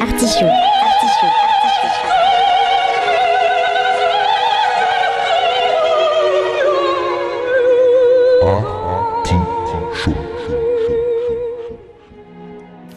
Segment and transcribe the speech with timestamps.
[0.00, 0.46] Artichaut.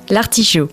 [0.10, 0.70] L'artichaut.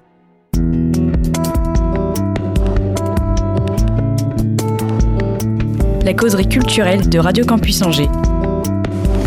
[6.02, 8.09] La causerie culturelle de Radio Campus Angers.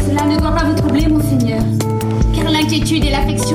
[0.07, 1.61] Cela ne doit pas vous troubler, mon Seigneur,
[2.35, 3.46] car l'inquiétude et l'affection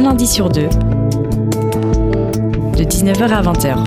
[0.00, 0.68] Un lundi sur deux, de
[2.84, 3.84] 19h à 20h.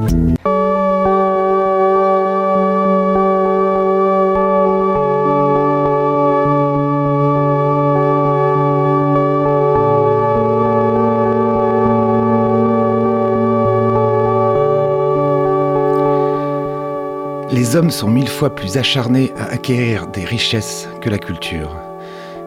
[17.51, 21.75] Les hommes sont mille fois plus acharnés à acquérir des richesses que la culture,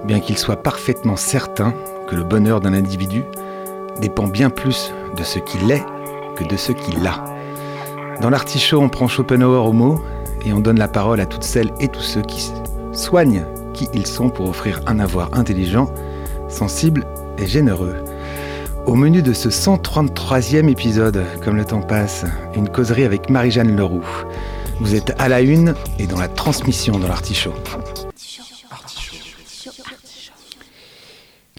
[0.05, 1.75] bien qu'ils soient parfaitement certains
[2.07, 3.25] que le bonheur d'un individu
[4.01, 5.85] dépend bien plus de ce qu'il est
[6.37, 7.25] que de ce qu'il a.
[8.21, 10.01] Dans l'artichaut, on prend Schopenhauer au mot
[10.45, 12.51] et on donne la parole à toutes celles et tous ceux qui
[12.93, 15.93] soignent qui ils sont pour offrir un avoir intelligent,
[16.49, 17.07] sensible
[17.39, 17.97] et généreux.
[18.87, 22.25] Au menu de ce 133e épisode, comme le temps passe,
[22.55, 24.07] une causerie avec Marie-Jeanne Leroux.
[24.81, 27.55] Vous êtes à la une et dans la transmission dans l'artichaut.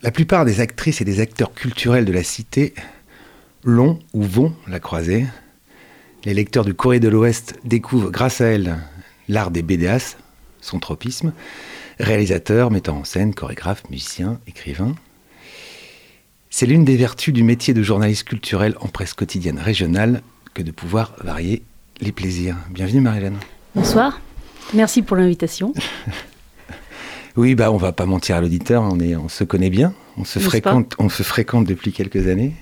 [0.08, 2.74] La plupart des actrices et des acteurs culturels de la cité
[3.66, 5.26] l'ont ou vont la croiser.
[6.24, 8.78] Les lecteurs du Courrier de l'Ouest découvrent grâce à elle
[9.28, 10.16] l'art des BDAs,
[10.62, 11.34] son tropisme,
[12.00, 14.96] réalisateur, metteur en scène, chorégraphe, musicien, écrivain.
[16.50, 20.22] C'est l'une des vertus du métier de journaliste culturel en presse quotidienne régionale
[20.54, 21.64] que de pouvoir varier
[22.00, 22.56] les plaisirs.
[22.70, 23.40] Bienvenue Marie-Hélène.
[23.76, 24.22] Bonsoir,
[24.74, 25.74] merci pour l'invitation.
[27.38, 30.26] oui, bah on va pas mentir à l'auditeur, on, est, on se connaît bien, on
[30.26, 32.54] se, fréquente, on se fréquente depuis quelques années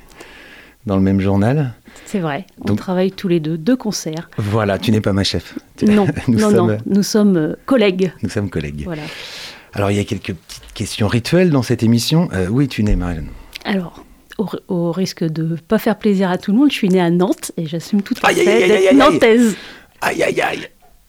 [0.86, 1.74] dans le même journal.
[2.06, 4.30] C'est vrai, on travaille tous les deux, deux concerts.
[4.38, 5.58] Voilà, tu n'es pas ma chef.
[5.82, 8.12] Non, nous non, sommes, non, nous sommes euh, collègues.
[8.22, 8.84] Nous sommes collègues.
[8.84, 9.02] Voilà.
[9.74, 12.30] Alors il y a quelques petites questions rituelles dans cette émission.
[12.34, 13.30] Euh, où es-tu née, Marie-Hélène
[13.64, 14.04] Alors,
[14.68, 17.10] au, risque de ne pas faire plaisir à tout le monde, je suis née à
[17.10, 19.56] Nantes et j'assume tout à fait d'être nantaise.
[20.02, 20.68] Aïe, aïe, aïe.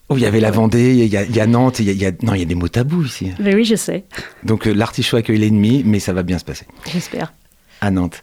[0.09, 2.39] Oh, il y avait la Vendée, il y, a, Nantes, il y a, non, il
[2.39, 3.33] y a des mots tabous ici.
[3.41, 4.05] Mais oui, je sais.
[4.45, 6.67] Donc euh, l'artichaut accueille l'ennemi, mais ça va bien se passer.
[6.89, 7.33] J'espère.
[7.81, 8.23] À Nantes.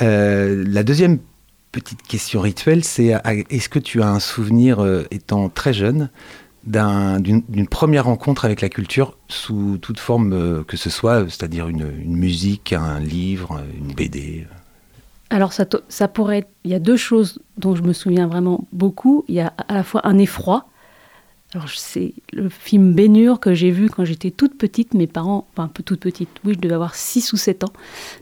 [0.00, 1.18] Euh, la deuxième
[1.72, 3.14] petite question rituelle, c'est
[3.50, 6.08] est-ce que tu as un souvenir, euh, étant très jeune,
[6.66, 11.90] d'une première rencontre avec la culture sous toute forme euh, que ce soit, c'est-à-dire une,
[12.06, 14.46] musique, un livre, une BD
[15.30, 18.66] Alors ça, ça pourrait être, il y a deux choses dont je me souviens vraiment
[18.72, 19.24] beaucoup.
[19.28, 20.66] Il y a à la fois un effroi,
[21.54, 24.92] alors, c'est le film Bénure que j'ai vu quand j'étais toute petite.
[24.92, 27.72] Mes parents, enfin un peu toute petite, oui, je devais avoir 6 ou 7 ans.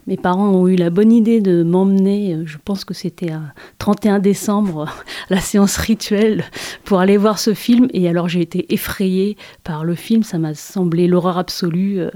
[0.05, 3.51] Mes parents ont eu la bonne idée de m'emmener, euh, je pense que c'était un
[3.79, 4.87] 31 décembre,
[5.31, 6.43] la séance rituelle,
[6.83, 7.87] pour aller voir ce film.
[7.93, 10.21] Et alors, j'ai été effrayée par le film.
[10.21, 12.11] Ça m'a semblé l'horreur absolue euh,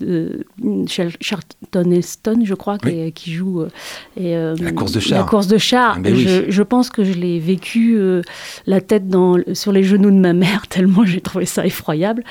[0.00, 0.46] de
[0.86, 3.66] Charlton Heston, je crois, qui, joue.
[4.18, 5.18] Euh, la course de char.
[5.18, 5.98] La course de char.
[6.02, 8.00] Ah, je, je, pense que je l'ai vécu
[8.66, 12.24] la tête dans, sur les genoux de ma mère tellement j'ai trouvé ça effroyable.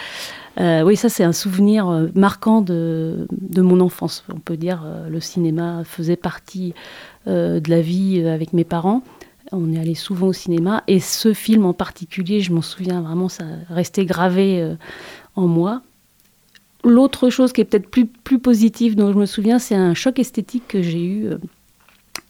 [0.59, 4.25] Euh, oui, ça c'est un souvenir euh, marquant de, de, mon enfance.
[4.33, 6.73] On peut dire euh, le cinéma faisait partie
[7.27, 9.03] de la vie avec mes parents.
[9.51, 13.29] On est allé souvent au cinéma et ce film en particulier, je m'en souviens vraiment,
[13.29, 14.75] ça restait gravé
[15.35, 15.83] en moi.
[16.83, 20.17] L'autre chose qui est peut-être plus, plus positive dont je me souviens, c'est un choc
[20.17, 21.29] esthétique que j'ai eu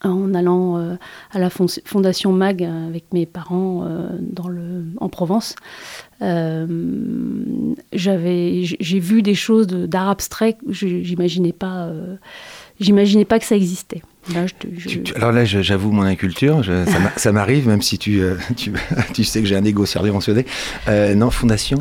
[0.03, 0.95] en allant euh,
[1.31, 5.56] à la fondation MAG avec mes parents euh, dans le, en Provence.
[6.22, 6.66] Euh,
[7.94, 11.89] j'ai vu des choses d'art abstrait, j'imaginais pas,
[12.79, 14.01] j'imaginais pas que ça existait
[15.15, 16.63] alors là, j'avoue mon inculture,
[17.17, 20.45] ça m'arrive, même si tu, euh, tu, sais que j'ai un égo surdimensionné.
[20.87, 21.79] Euh, non, fondation?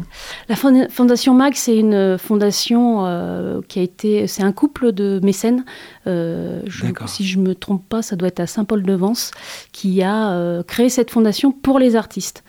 [0.48, 4.26] La Fondation MAG, c'est une fondation euh, qui a été.
[4.26, 5.64] C'est un couple de mécènes.
[6.06, 9.32] si je ne me trompe pas, ça doit être à Saint-Paul-de-Vence,
[9.72, 12.43] qui a créé cette fondation pour les artistes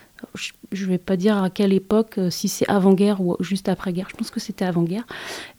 [0.71, 4.15] je ne vais pas dire à quelle époque, si c'est avant-guerre ou juste après-guerre, je
[4.15, 5.05] pense que c'était avant-guerre,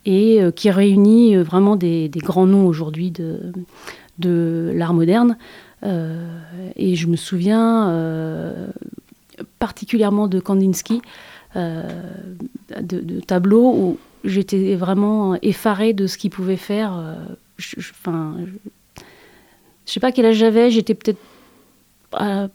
[0.07, 3.53] et qui réunit vraiment des, des grands noms aujourd'hui de,
[4.19, 5.37] de l'art moderne.
[5.85, 6.29] Euh,
[6.77, 8.69] et je me souviens euh,
[9.59, 11.03] particulièrement de Kandinsky,
[11.57, 11.83] euh,
[12.81, 17.17] de, tableaux où j'étais vraiment effarée de ce qu'il pouvait faire.
[17.57, 17.93] je, je
[19.87, 21.19] sais pas quel âge j'avais, j'étais peut-être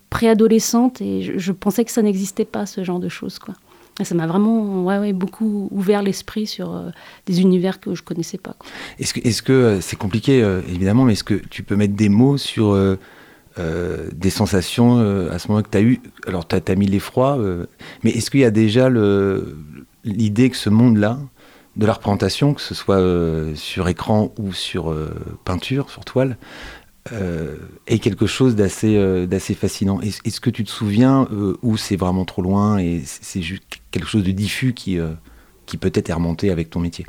[0.09, 3.39] préadolescente et je, pensais que ça n'existait pas ce genre de choses.
[4.03, 6.89] Ça m'a vraiment ouais, beaucoup ouvert l'esprit sur euh,
[7.25, 8.55] des univers que je connaissais pas.
[8.99, 10.39] Est-ce que c'est -ce compliqué,
[10.69, 12.77] évidemment, mais est-ce que tu peux mettre des mots sur
[13.57, 14.99] des sensations
[15.31, 15.99] à ce moment que tu as eu?
[16.27, 17.39] Alors, tu as, mis l'effroi,
[18.03, 18.89] mais est-ce qu'il y a déjà
[20.03, 21.17] l'idée que ce monde-là,
[21.75, 23.01] de la représentation, que ce soit
[23.55, 24.93] sur écran ou sur
[25.43, 26.37] peinture, sur toile,
[26.86, 26.86] euh,
[27.87, 29.99] est quelque chose d'assez euh, d'assez fascinant.
[30.01, 34.07] Est-ce que tu te souviens euh, où c'est vraiment trop loin et c'est juste quelque
[34.07, 34.97] chose de diffus qui,
[35.65, 37.05] qui peut-être est remonté avec ton métier?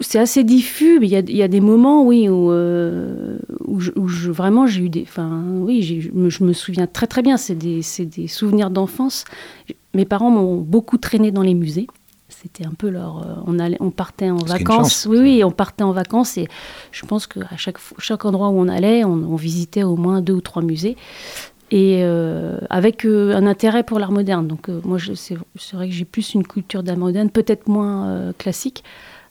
[0.00, 4.82] C'est assez diffus, mais il y, a des moments, oui, où, où, je, vraiment j'ai
[4.82, 5.02] eu des.
[5.02, 7.36] Enfin, oui, je me, je me, souviens très très bien.
[7.36, 9.24] C'est des, des, souvenirs d'enfance.
[9.94, 11.86] Mes parents m'ont beaucoup traîné dans les musées.
[12.44, 13.22] C'était un peu leur.
[13.22, 15.06] Euh, on, allait, on partait en vacances.
[15.08, 16.46] Oui, oui, on partait en vacances et
[16.92, 20.42] je pense qu'à chaque, chaque endroit où on allait, on, visitait au moins deux ou
[20.42, 20.98] trois musées
[21.70, 24.46] et euh, avec euh, un intérêt pour l'art moderne.
[24.46, 25.38] Donc moi, c'est
[25.72, 28.84] vrai que j'ai plus une culture d'art moderne, peut-être moins classique.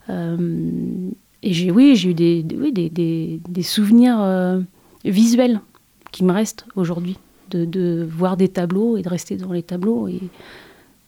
[0.10, 4.64] et j'ai, oui, j'ai eu des, oui, des, des, des, souvenirs
[5.06, 5.62] visuels
[6.12, 7.20] qui me restent aujourd'hui,
[7.52, 10.08] de, de, voir des tableaux et de rester dans les tableaux.
[10.08, 10.20] Et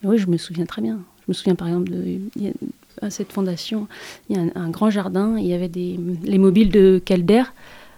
[0.03, 0.99] oui, je me souviens très bien.
[1.25, 2.19] Je me souviens par exemple de
[3.01, 3.87] à cette fondation,
[4.29, 7.43] il y a un, grand jardin, il y avait les mobiles de Calder.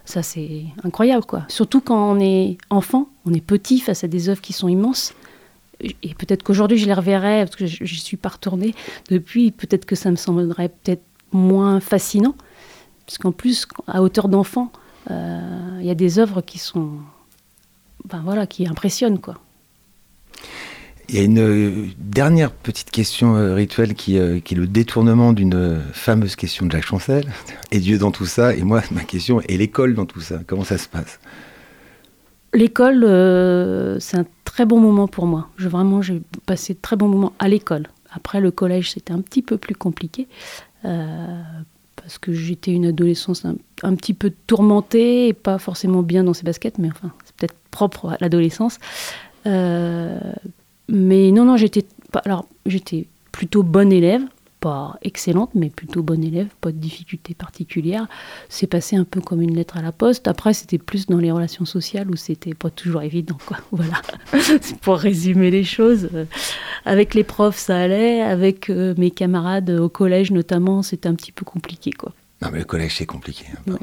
[0.06, 1.44] Ça, c'est incroyable, quoi.
[1.50, 5.14] Surtout quand on est enfant, on est petit face à des œuvres qui sont immenses.
[5.82, 8.74] Et peut-être qu'aujourd'hui, je les reverrai, parce que je ne suis pas retournée
[9.10, 9.52] depuis.
[9.52, 11.04] Peut-être que ça me semblerait peut-être
[11.34, 12.36] moins fascinant.
[13.06, 14.72] Parce qu'en plus, à hauteur d'enfant,
[15.12, 16.92] euh, il y a des œuvres qui sont.
[18.06, 19.36] Ben voilà, qui impressionnent, quoi.
[21.10, 24.68] Il y a une euh, dernière petite question euh, rituelle qui, euh, qui, est le
[24.68, 27.26] détournement d'une fameuse question de Jacques Chancel.
[27.72, 30.66] Et Dieu dans tout ça Et moi, ma question est l'école dans tout ça Comment
[30.66, 31.20] ça se passe?
[32.54, 33.02] L'école,
[34.02, 35.50] c'est un très bon moment pour moi.
[35.58, 37.88] Je, vraiment, j'ai passé de très bons moments à l'école.
[38.12, 40.28] Après, le collège, c'était un petit peu plus compliqué.
[40.82, 46.34] parce que j'étais une adolescence un, un, petit peu tourmentée et pas forcément bien dans
[46.34, 48.80] ses baskets, mais enfin, c'est peut-être propre à l'adolescence.
[50.90, 51.86] Mais non, non, j'étais
[52.26, 54.22] alors j'étais plutôt bonne élève,
[54.60, 58.08] pas excellente, mais plutôt bonne élève, pas de difficultés particulières.
[58.50, 60.28] C'est passé un peu comme une lettre à la poste.
[60.28, 63.58] Après, c'était plus dans les relations sociales où c'était pas toujours évident, quoi.
[63.72, 64.02] Voilà,
[64.34, 66.10] c'est pour résumer les choses.
[66.86, 68.22] Avec les profs, ça allait.
[68.22, 72.14] Avec euh, mes camarades au collège, notamment, c'était un petit peu compliqué, quoi.
[72.42, 73.46] Non, mais le collège, c'est compliqué.
[73.68, 73.76] Hein,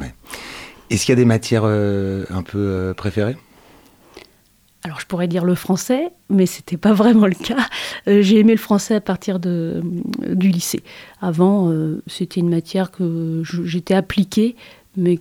[0.91, 3.37] Est-ce qu'il y a des matières euh, un peu euh, préférées?
[4.85, 7.67] Alors je pourrais dire le français, mais c'était pas vraiment le cas.
[8.07, 9.83] Euh, j'ai aimé le français à partir de,
[10.23, 10.83] euh, du lycée.
[11.21, 14.57] Avant, euh, c'était une matière que j'étais appliquée,
[14.97, 15.19] mais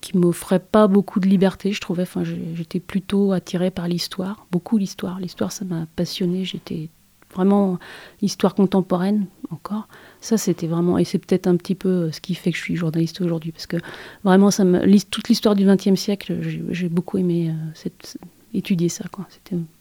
[0.00, 2.02] qui m'offrait pas beaucoup de liberté, je trouvais.
[2.02, 5.20] Enfin, j'étais plutôt attirée par l'histoire, beaucoup l'histoire.
[5.20, 6.44] L'histoire, ça m'a passionnée.
[6.44, 6.88] J'étais
[7.34, 7.78] vraiment
[8.22, 9.86] l'histoire contemporaine encore.
[10.20, 12.76] Ça, c'était vraiment, et c'est peut-être un petit peu ce qui fait que je suis
[12.76, 13.76] journaliste aujourd'hui, parce que
[14.24, 14.64] vraiment, ça
[15.10, 16.38] toute l'histoire du XXe siècle,
[16.70, 18.16] j'ai beaucoup aimé cette
[18.54, 19.04] étudier ça.
[19.10, 19.26] Quoi.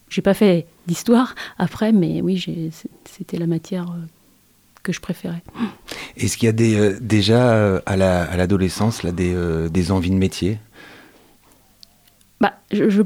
[0.10, 2.72] J'ai pas fait d'histoire après, mais oui,
[3.06, 4.06] c'était la matière euh,
[4.82, 5.44] que je préférais.
[6.18, 9.36] Est-ce qu'il y a des, euh, déjà euh, à l'adolescence là des,
[9.70, 10.58] des, envies de métier?
[12.42, 13.04] Bah, je,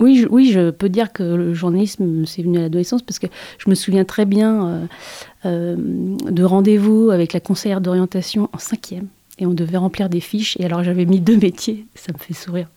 [0.00, 3.26] oui, je, oui, je peux dire que le journalisme c'est venu à l'adolescence parce que
[3.58, 4.88] je me souviens très bien
[5.44, 9.06] de rendez-vous avec la conseillère d'orientation en cinquième
[9.38, 12.34] et on devait remplir des fiches et alors j'avais mis deux métiers, ça me fait
[12.34, 12.68] sourire.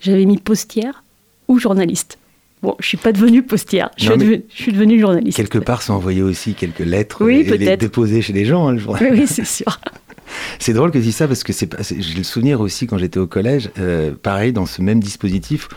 [0.00, 1.02] J'avais mis postière
[1.48, 2.18] ou journaliste.
[2.62, 4.02] Bon, je suis pas devenue postière, je,
[4.48, 5.36] suis, devenue, journaliste.
[5.36, 8.68] Quelque part, sont envoyé aussi quelques lettres et les déposer chez les gens.
[8.68, 9.78] Hein, oui, c'est sûr.
[10.58, 11.68] c'est drôle que tu dis ça parce que c'est,
[12.00, 15.68] j'ai le souvenir aussi quand j'étais au collège, euh, pareil dans ce même dispositif,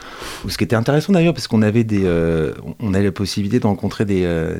[0.43, 3.59] où ce qui était intéressant d'ailleurs parce qu'on avait des, euh, on avait la possibilité
[3.59, 4.57] de rencontrer des, euh,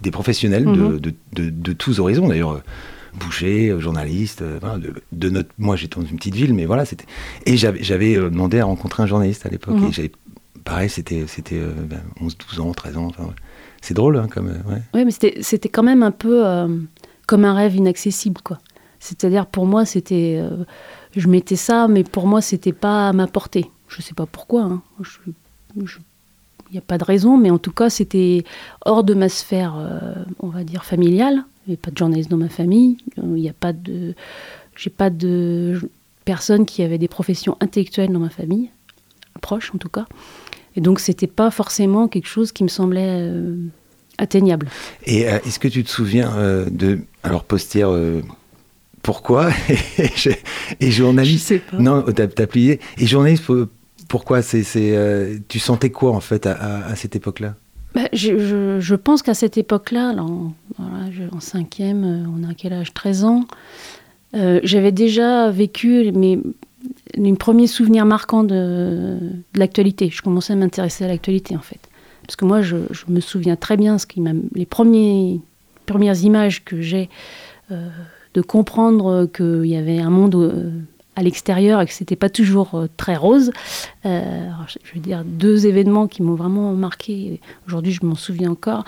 [0.00, 0.98] des professionnels mhm.
[1.00, 2.62] de, de, de, tous horizons d'ailleurs
[3.18, 4.42] boucher, journaliste,
[5.12, 7.06] de, notre, moi j'étais dans une petite ville, mais voilà, c'était.
[7.44, 9.88] Et j'avais demandé à rencontrer un journaliste à l'époque, mhm.
[9.88, 10.12] et j'avais,
[10.64, 11.60] pareil, c'était, c'était
[12.20, 13.12] 11, 12 ans, 13 ans,
[13.80, 14.46] c'est drôle, hein, comme.
[14.46, 14.82] Ouais.
[14.94, 16.44] Oui, mais c'était, c'était quand même un peu
[17.26, 18.58] comme un rêve inaccessible, quoi.
[18.98, 20.42] C'est-à-dire, pour moi, c'était.
[21.16, 23.70] je mettais ça, mais pour moi, c'était pas à ma portée.
[23.88, 24.82] Je sais pas pourquoi, hein.
[25.76, 25.82] il
[26.72, 28.44] n'y a pas de raison, mais en tout cas, c'était
[28.84, 29.74] hors de ma sphère,
[30.40, 31.44] on va dire, familiale.
[31.66, 32.96] Il n'y a pas de journaliste dans ma famille.
[33.16, 34.14] Il n'y a pas de.
[34.76, 35.80] J'ai pas de
[36.24, 38.70] personnes qui avaient des professions intellectuelles dans ma famille,
[39.40, 40.06] proches en tout cas.
[40.76, 43.56] Et donc, c'était pas forcément quelque chose qui me semblait euh,
[44.18, 44.68] atteignable.
[45.04, 47.00] Et euh, est-ce que tu te souviens euh, de.
[47.22, 47.90] Alors, postière.
[49.02, 49.50] pourquoi
[50.80, 51.78] et, journaliste Je sais pas.
[51.78, 52.80] Non, t'as plié.
[52.98, 53.44] Et journaliste,
[54.08, 54.62] pourquoi c'est,
[55.48, 57.56] tu sentais quoi en fait à, à cette époque-là?
[57.96, 62.92] Bah, je, pense qu'à cette époque-là, en, cinquième, on a quel âge?
[62.92, 63.44] 13 ans,
[64.34, 66.38] j'avais déjà vécu mes,
[67.38, 69.16] premiers souvenirs marquants de,
[69.54, 70.10] l'actualité.
[70.10, 71.80] Je commençais à m'intéresser à l'actualité, en fait.
[72.26, 72.76] Parce que moi, je,
[73.08, 74.22] me souviens très bien ce qui
[74.54, 75.40] les premiers,
[75.86, 77.08] premières images que j'ai
[77.70, 80.84] de comprendre qu'il y avait un monde
[81.16, 83.50] à l'extérieur et que c'était pas toujours euh, très rose.
[84.04, 84.48] Euh,
[84.84, 87.40] je veux dire deux événements qui m'ont vraiment marqué.
[87.66, 88.84] Aujourd'hui, je m'en souviens encore.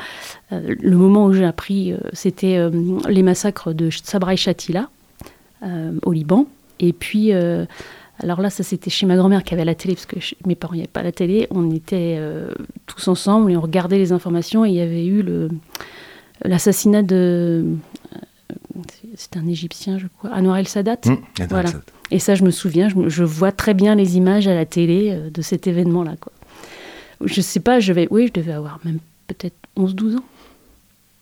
[0.53, 2.59] Euh, le moment où j'ai appris, c'était
[3.09, 4.89] les massacres de Sabra et Shatila
[6.05, 6.47] au Liban.
[6.79, 10.17] Et puis, alors là, ça c'était chez ma grand-mère qui avait la télé, parce que
[10.47, 11.49] mes parents n'avaient pas la télé.
[11.51, 12.21] On était
[12.87, 15.25] tous ensemble et on regardait les informations et il y avait eu
[16.45, 17.65] l'assassinat de
[19.17, 20.99] c'est un Égyptien, je crois, Anwar el-Sadat.
[21.07, 21.71] Mmh, voilà.
[22.11, 25.31] Et ça, je me souviens, je, vois très bien les images à la télé euh,
[25.31, 26.17] de cet événement-là.
[26.21, 26.33] Quoi.
[27.25, 30.25] Je sais pas, je vais, oui, je devais avoir même peut-être 11-12 ans.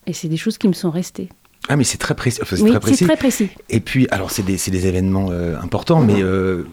[0.07, 1.29] Et c'est des choses qui me sont restées.
[1.69, 2.41] Ah, mais c'est très précis.
[2.53, 3.49] oui, c'est très précis.
[3.69, 6.65] Et puis, alors, c'est des, des, événements euh, importants, mais euh,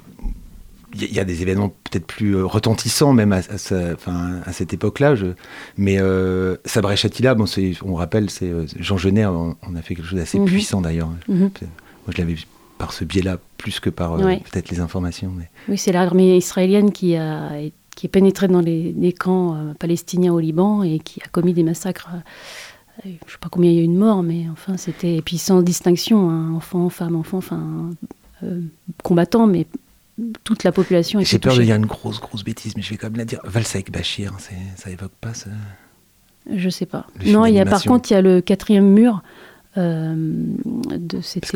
[0.94, 5.16] il y, a des événements peut-être plus retentissants, même à, à, à cette époque-là.
[5.78, 7.46] Mais euh, Sabra Chatila, bon,
[7.84, 10.46] on rappelle, c'est Jean Genet, on, a fait quelque chose d'assez mhm.
[10.46, 11.10] puissant d'ailleurs.
[11.28, 11.40] Mhm.
[11.40, 11.50] Moi,
[12.10, 12.46] je l'avais vu
[12.78, 15.32] par ce biais-là plus que par euh, peut-être les informations.
[15.36, 15.50] Mais...
[15.70, 17.52] Oui, c'est l'armée israélienne qui, a,
[17.96, 21.64] qui est pénétrée dans les, camps euh, palestiniens au Liban et qui a commis des
[21.64, 22.10] massacres.
[22.14, 22.20] Euh,
[23.06, 25.16] je ne sais pas combien il y a eu de morts, mais enfin, c'était.
[25.16, 27.90] Et puis sans distinction, hein, enfants, femmes, enfants, enfin,
[29.02, 29.66] combattants, mais
[30.44, 33.08] toute la population J'ai peur de dire une grosse, grosse bêtise, mais je vais quand
[33.08, 33.40] même la dire.
[33.46, 34.34] Valsaïk Bachir,
[34.76, 35.50] ça évoque pas ce.
[36.54, 37.08] Je sais pas.
[37.26, 39.24] Non, il y a, par contre, il y a le quatrième mur
[39.76, 41.52] de cet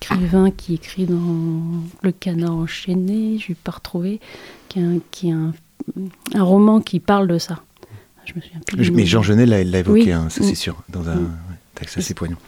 [0.00, 4.20] écrivain qui écrit dans Le Canard enchaîné, je ne vais pas retrouver,
[4.68, 5.52] qui est, un,
[6.34, 7.62] un, roman qui parle de ça.
[8.24, 11.30] Je me souviens plus Mais Jean Genet l'a évoqué, hein, ça c'est sûr, dans un
[11.74, 12.38] texte assez poignant.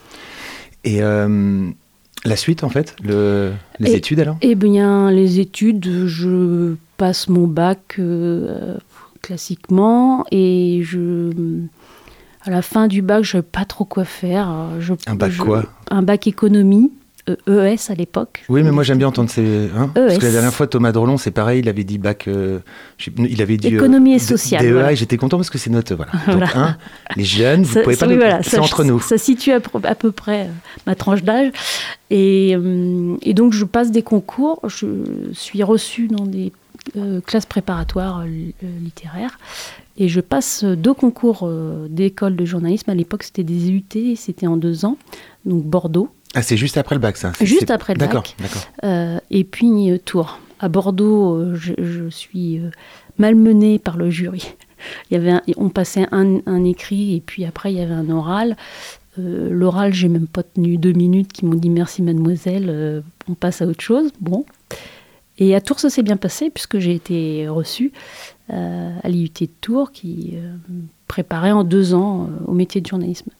[0.84, 1.70] Et euh,
[2.24, 4.38] la suite, en fait, le, les études alors?
[4.40, 8.76] Eh bien, les études, je passe mon bac euh,
[9.22, 11.30] classiquement et je
[12.48, 14.50] à la fin du bac, je savais pas trop quoi faire.
[14.80, 15.64] Je, un bac quoi?
[15.90, 16.90] Un bac économie.
[17.28, 18.42] ES euh, e à l'époque.
[18.48, 19.68] Oui, mais moi j'aime bien entendre ces.
[19.76, 19.90] Hein?
[19.96, 22.26] E Parce que la dernière fois, Thomas Drolon, c'est pareil, il avait dit bac.
[22.26, 22.60] Euh,
[23.18, 23.68] il avait dit.
[23.68, 24.64] Euh, Économie et sociale.
[24.64, 25.94] DEA, et j'étais content parce que c'est notre.
[25.94, 26.12] Voilà.
[26.26, 26.78] Donc, hein,
[27.16, 28.16] les jeunes, vous ne pouvez pas nous.
[28.16, 29.00] Voilà, c'est entre nous.
[29.00, 30.48] Ça situe à, à peu près
[30.86, 31.52] ma tranche d'âge.
[32.08, 32.56] Et,
[33.22, 34.60] et, donc, je passe des concours.
[34.66, 34.86] Je
[35.32, 36.52] suis reçue dans des
[37.26, 38.24] classes préparatoires
[38.82, 39.38] littéraires.
[39.98, 42.88] Et je passe deux concours euh, d'école de journalisme.
[42.88, 44.96] À l'époque, c'était des UT, c'était en deux ans.
[45.44, 46.08] Donc Bordeaux.
[46.34, 48.08] Ah, c'est juste après le bac, ça Juste après le bac.
[48.08, 48.62] D'accord, d'accord.
[48.84, 50.38] Euh, et puis euh, Tours.
[50.60, 52.60] À Bordeaux, je, suis
[53.16, 54.54] malmenée par le jury.
[55.08, 58.56] Il y avait on passait un, écrit et puis après il y avait un oral.
[59.16, 63.66] L'oral, j'ai même pas tenu deux minutes, qui m'ont dit merci mademoiselle, on passe à
[63.66, 64.10] autre chose.
[64.20, 64.46] Bon.
[65.38, 67.92] Et à Tours, ça s'est bien passé puisque j'ai été reçue.
[68.50, 70.54] Euh, à l'IUT de Tours qui euh,
[71.06, 73.30] préparait en deux ans euh, au métier de journalisme.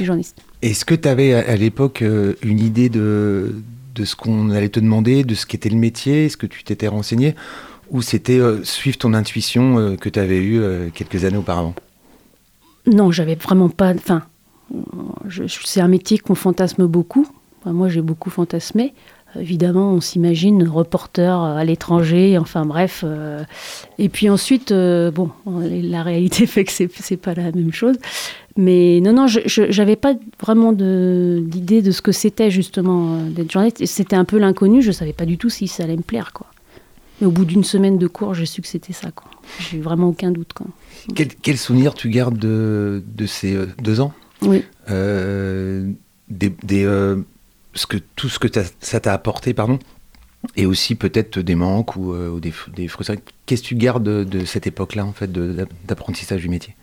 [0.00, 0.36] journaliste.
[0.62, 2.04] Est-ce que tu avais à, l'époque
[2.42, 3.56] une idée de,
[3.96, 6.86] de ce qu'on allait te demander, de ce qu'était le métier Est-ce que tu t'étais
[6.86, 7.34] renseigné
[7.90, 11.74] Ou c'était suivre ton intuition que tu avais eue quelques années auparavant?
[12.86, 13.92] Non, j'avais vraiment pas.
[13.94, 14.22] Enfin,
[15.56, 17.26] c'est un métier qu'on fantasme beaucoup.
[17.64, 18.94] moi, j'ai beaucoup fantasmé.
[19.36, 23.04] Évidemment, on s'imagine reporter à l'étranger, enfin bref.
[23.06, 23.44] Euh,
[23.98, 27.96] et puis ensuite, euh, bon, la réalité fait que c'est, c'est pas la même chose.
[28.56, 33.52] Mais non, non, je n'avais pas vraiment d'idée de, ce que c'était justement euh, d'être
[33.52, 33.84] journaliste.
[33.84, 36.46] C'était un peu l'inconnu, je savais pas du tout si ça allait me plaire, quoi.
[37.20, 39.30] Mais au bout d'une semaine de cours, j'ai su que c'était ça, quoi.
[39.60, 40.66] J'ai vraiment aucun doute, quoi.
[41.14, 44.12] Quel, quel souvenir tu gardes de, de ces deux ans?
[44.42, 44.64] Oui.
[44.88, 46.86] des, des
[47.86, 48.48] tout ce que
[48.80, 49.78] ça t'a apporté, pardon,
[50.56, 53.22] et aussi peut-être des manques ou, euh, des, des frustrations.
[53.46, 56.74] Qu'est-ce que tu gardes de, cette époque-là, en fait, d'apprentissage du métier?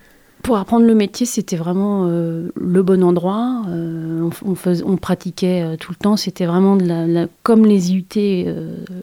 [0.45, 3.63] Pour apprendre le métier, c'était vraiment euh, le bon endroit.
[3.67, 6.17] Euh, on, on, pratiquait euh, tout le temps.
[6.17, 8.05] C'était vraiment de la, comme les IUT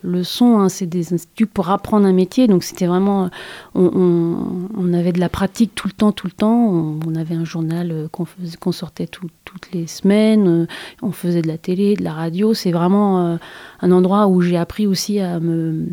[0.05, 0.61] le sont.
[0.61, 2.47] Hein, c'est des instituts pour apprendre un métier.
[2.47, 3.29] Donc c'était vraiment.
[3.75, 7.01] On, avait de la pratique tout le temps, tout le temps.
[7.05, 9.33] On, avait un journal qu'on sortait toutes
[9.73, 10.69] les semaines.
[11.03, 12.55] on faisait de la télé, de la radio.
[12.55, 13.39] C'est vraiment
[13.81, 15.89] un endroit où j'ai appris aussi à me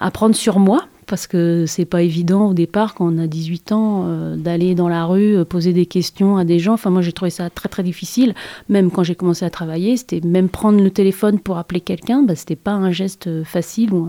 [0.00, 4.04] apprendre sur moi parce que c'est pas évident au départ quand on a 18 ans
[4.06, 6.74] euh, d'aller dans la rue euh, poser des questions à des gens.
[6.74, 8.34] Enfin moi j'ai trouvé ça très très difficile.
[8.68, 12.34] Même quand j'ai commencé à travailler, c'était même prendre le téléphone pour appeler quelqu'un, bah,
[12.34, 14.08] c'était pas un geste facile ou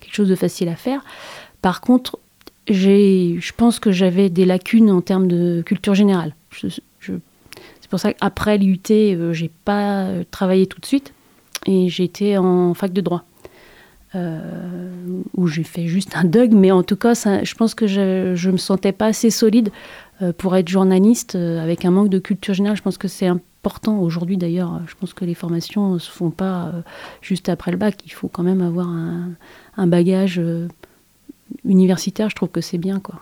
[0.00, 1.04] quelque chose de facile à faire.
[1.60, 2.18] Par contre,
[2.68, 6.34] je pense que j'avais des lacunes en termes de culture générale.
[6.50, 11.12] c'est pour ça qu'après l'IUT, j'ai pas travaillé tout de suite
[11.66, 13.24] et j'étais en fac de droit.
[14.14, 18.52] Où j'ai fait juste un dog, mais en tout cas, je pense que je ne
[18.52, 19.70] me sentais pas assez solide
[20.38, 22.76] pour être journaliste avec un manque de culture générale.
[22.76, 24.80] Je pense que c'est important aujourd'hui d'ailleurs.
[24.86, 26.72] Je pense que les formations ne se font pas
[27.20, 27.96] juste après le bac.
[28.04, 30.40] Il faut quand même avoir un, bagage
[31.64, 33.16] universitaire, je trouve que c'est bien, quoi.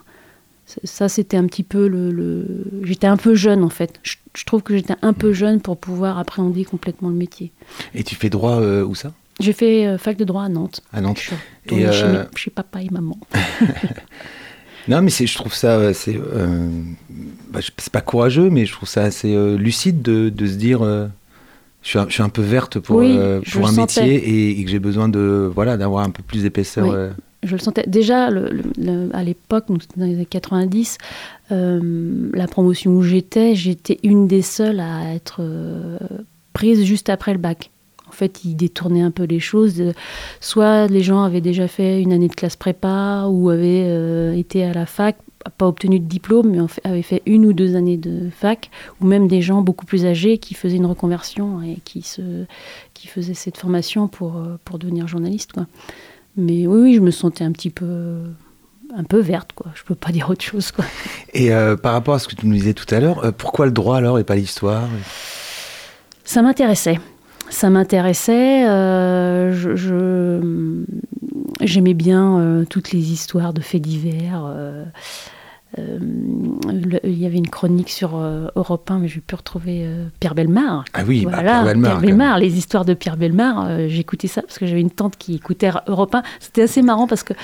[0.84, 2.64] Ça, c'était un petit peu le.
[2.84, 4.00] J'étais un peu jeune, en fait.
[4.02, 7.50] Je, trouve que j'étais un peu jeune pour pouvoir appréhender complètement le métier.
[7.92, 9.12] Et tu fais droit euh, où ça?
[9.40, 10.80] J'ai fait euh, fac de droit à Nantes.
[10.92, 11.30] À Nantes.
[11.66, 13.18] et euh, chez, papa et maman.
[14.88, 15.92] non, mais je trouve ça.
[15.94, 16.18] C'est
[17.50, 17.60] bah,
[17.92, 20.80] pas courageux, mais je trouve ça assez lucide de, de, se dire.
[21.82, 23.02] Je suis, un, peu verte pour,
[23.52, 27.12] pour un métier et, et que j'ai besoin de voilà d'avoir un peu plus d'épaisseur
[27.42, 30.98] je le sentais déjà à l'époque, dans les années 90,
[31.52, 35.98] euh, la promotion où j'étais, j'étais une des seules à être euh,
[36.52, 37.70] prise juste après le bac.
[38.20, 39.82] En fait, ils détournaient un peu les choses.
[40.40, 44.62] Soit les gens avaient déjà fait une année de classe prépa ou avaient euh, été
[44.62, 45.16] à la fac,
[45.56, 49.26] pas obtenu de diplôme, mais avaient fait une ou deux années de fac, ou même
[49.26, 52.44] des gens beaucoup plus âgés qui faisaient une reconversion et qui, se,
[52.92, 55.52] qui faisaient cette formation pour, pour devenir journaliste.
[55.52, 55.66] Quoi.
[56.36, 58.18] Mais oui, oui, je me sentais un petit peu
[58.96, 59.68] un peu verte, quoi.
[59.74, 60.84] Je peux pas dire autre chose, quoi.
[61.32, 63.66] Et euh, par rapport à ce que tu nous disais tout à l'heure, euh, pourquoi
[63.66, 64.88] le droit alors et pas l'histoire?
[66.24, 66.98] Ça m'intéressait.
[67.50, 68.66] Ça m'intéressait.
[68.66, 70.84] Euh, je,
[71.60, 74.50] j'aimais bien toutes les histoires de faits divers.
[75.78, 75.98] Euh,
[77.04, 80.34] il y avait une chronique sur euh, Europe 1, mais j'ai pu retrouver euh, Pierre
[80.34, 80.84] Belmar.
[80.92, 81.90] Ah oui, bah, Pierre Belmar.
[81.92, 83.88] Pierre Belmar les histoires de Pierre Belmar.
[83.88, 86.22] j'écoutais ça parce que j'avais une tante qui écoutait Europe 1.
[86.40, 87.34] C'était assez marrant parce que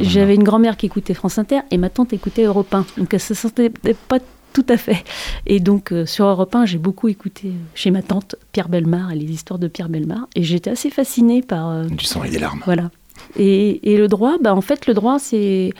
[0.00, 2.84] j'avais une grand-mère qui écoutait France Inter et ma tante écoutait Europe 1.
[2.98, 4.18] Donc elle se sentait pas
[4.52, 5.04] tout à fait.
[5.46, 9.30] Et donc sur Europe 1, j'ai beaucoup écouté chez ma tante Pierre Belmar et les
[9.30, 10.28] histoires de Pierre Belmar.
[10.36, 11.84] Et j'étais assez fascinée par.
[11.84, 12.62] du sang et des larmes.
[12.64, 12.90] Voilà.
[13.36, 15.72] Et, et le droit, bah, en fait, le droit, c'est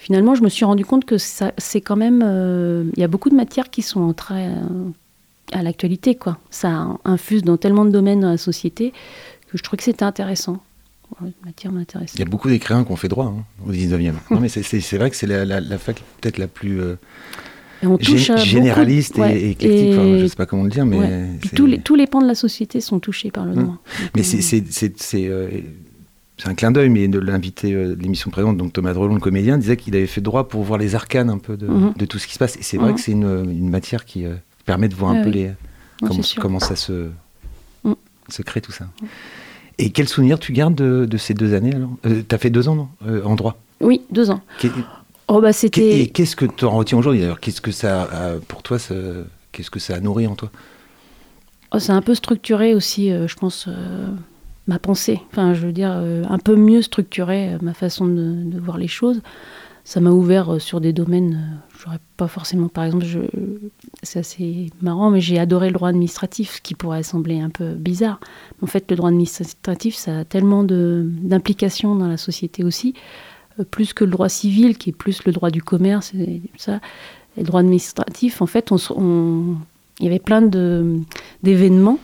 [0.00, 2.22] finalement, je me suis rendu compte que c'est quand même.
[2.24, 4.90] Euh, il y a beaucoup de matières qui sont entrées euh,
[5.52, 6.38] à l'actualité, quoi.
[6.50, 8.92] Ça infuse dans tellement de domaines dans la société
[9.50, 10.62] que je trouvais que c'était intéressant.
[11.44, 12.12] matière m'intéresse.
[12.14, 14.14] Il y a beaucoup d'écrivains qui ont fait droit hein, au 19e.
[14.30, 16.80] non, mais c'est vrai que c'est la, fac peut-être la plus.
[17.82, 17.96] Euh,
[18.36, 21.28] généraliste et, éclectique, je ne sais pas comment le dire, mais...
[21.54, 23.64] tous, les, tous les pans de la société sont touchés par le hum.
[23.64, 23.78] droit.
[24.14, 24.40] Mais c'est
[26.40, 29.20] c'est un clin d'œil, mais de l'invité euh, de l'émission présente, donc Thomas Drelon, le
[29.20, 31.94] comédien, disait qu'il avait fait droit pour voir les arcanes un peu de, mhm.
[32.08, 32.56] tout ce qui se passe.
[32.56, 32.94] Et c'est vrai mhm.
[32.94, 35.50] que c'est une, matière qui euh, permet de voir un peu les,
[36.40, 37.08] comment, ça se,
[38.28, 38.86] se crée tout ça.
[39.76, 41.90] Et quel souvenir tu gardes de, ces deux années alors?
[42.06, 42.88] Euh, Tu as fait deux ans, non?
[43.24, 43.58] En droit?
[43.80, 44.40] Oui, deux ans.
[45.36, 46.00] Oh, bah, c'était...
[46.00, 47.40] Et qu'est-ce que tu en retiens aujourd'hui d'ailleurs?
[47.40, 48.78] Qu'est-ce que ça a, pour toi,
[49.52, 50.50] qu'est-ce que ça a nourri en toi?
[51.72, 53.68] Oh, C'est un peu structuré aussi, je pense
[54.70, 55.20] ma pensée.
[55.30, 58.88] Enfin, je veux dire, euh, un peu mieux structurer euh, ma façon de, voir les
[58.88, 59.20] choses.
[59.84, 63.04] Ça m'a ouvert euh, sur des domaines, j'aurais pas forcément, par exemple,
[64.04, 67.72] c'est assez marrant, mais j'ai adoré le droit administratif, ce qui pourrait sembler un peu
[67.72, 68.20] bizarre.
[68.62, 72.94] En fait, le droit administratif, ça a tellement d'implications dans la société aussi,
[73.70, 76.80] plus que le droit civil, qui est plus le droit du commerce et ça.
[77.36, 79.56] Et le droit administratif, en fait, on,
[80.00, 80.42] il y avait plein
[81.42, 81.98] d'événements,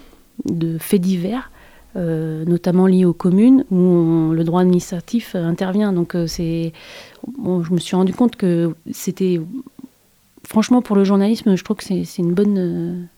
[0.45, 1.51] de faits divers
[1.97, 5.95] euh, notamment liées aux communes, où le droit administratif intervient.
[5.95, 9.41] Donc euh, je me suis rendu compte que c'était,
[10.47, 13.09] franchement, pour le journalisme, je trouve que c'est une bonne,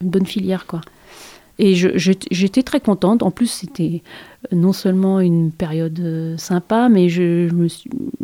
[0.00, 0.80] une bonne filière, quoi.
[1.58, 3.22] Et j'étais très contente.
[3.22, 4.02] En plus, c'était
[4.50, 7.48] non seulement une période euh, sympa, mais je,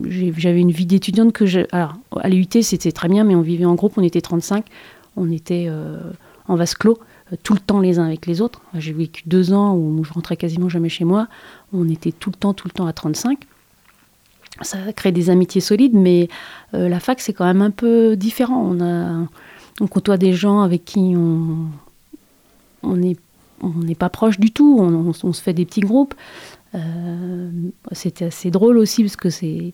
[0.07, 1.61] j'avais une vie d'étudiante que je.
[1.73, 4.65] Alors, à l'UT, c'était très bien, mais on vivait en groupe, on était 35,
[5.17, 5.71] on était
[6.49, 6.99] en vase clos.
[7.33, 8.63] Euh, tout le temps les uns avec les autres.
[8.75, 11.29] J'ai vécu deux ans où je rentrais quasiment jamais chez moi.
[11.73, 13.39] On était tout le temps, tout le temps à 35.
[14.63, 16.29] Ça crée des amitiés solides, mais
[16.75, 18.61] euh, la fac, c'est quand même un peu différent.
[18.61, 19.27] On, a,
[19.81, 21.15] on côtoie des gens avec qui
[22.83, 23.17] on n'est
[23.63, 24.79] on n'est pas proche du tout.
[24.81, 26.15] On, se fait des petits groupes.
[26.75, 27.51] Euh,
[27.93, 29.73] c'était assez drôle aussi parce que c'est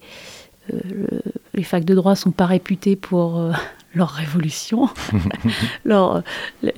[1.52, 3.52] les facs de droit sont pas réputées pour
[3.94, 4.88] leur révolution.
[5.84, 6.22] leur,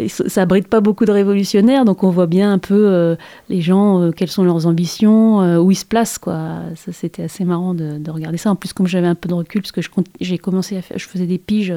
[0.06, 3.16] ça abrite pas beaucoup de révolutionnaires, donc on voit bien un peu euh,
[3.48, 6.18] les gens, euh, quelles sont leurs ambitions, euh, où ils se placent.
[6.18, 6.60] Quoi.
[6.74, 8.50] Ça, c'était assez marrant de, regarder ça.
[8.50, 9.80] En plus, comme j'avais un peu de recul, parce que
[10.20, 11.74] j'ai commencé à faire, je faisais des piges,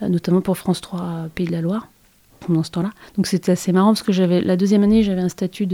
[0.00, 1.88] notamment pour France 3 Pays de la Loire,
[2.42, 2.90] pendant ce temps-là.
[3.16, 5.66] Donc c'était assez marrant, parce que j'avais la deuxième année, j'avais un statut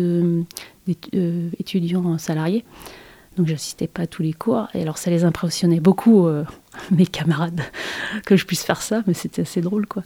[0.87, 2.65] d'étudiant salarié.
[3.37, 4.69] Donc j'assistais pas à tous les cours.
[4.75, 6.29] Et alors ça les impressionnait beaucoup,
[6.91, 7.63] mes camarades,
[8.25, 10.03] que je puisse faire ça, mais c'était assez drôle, quoi.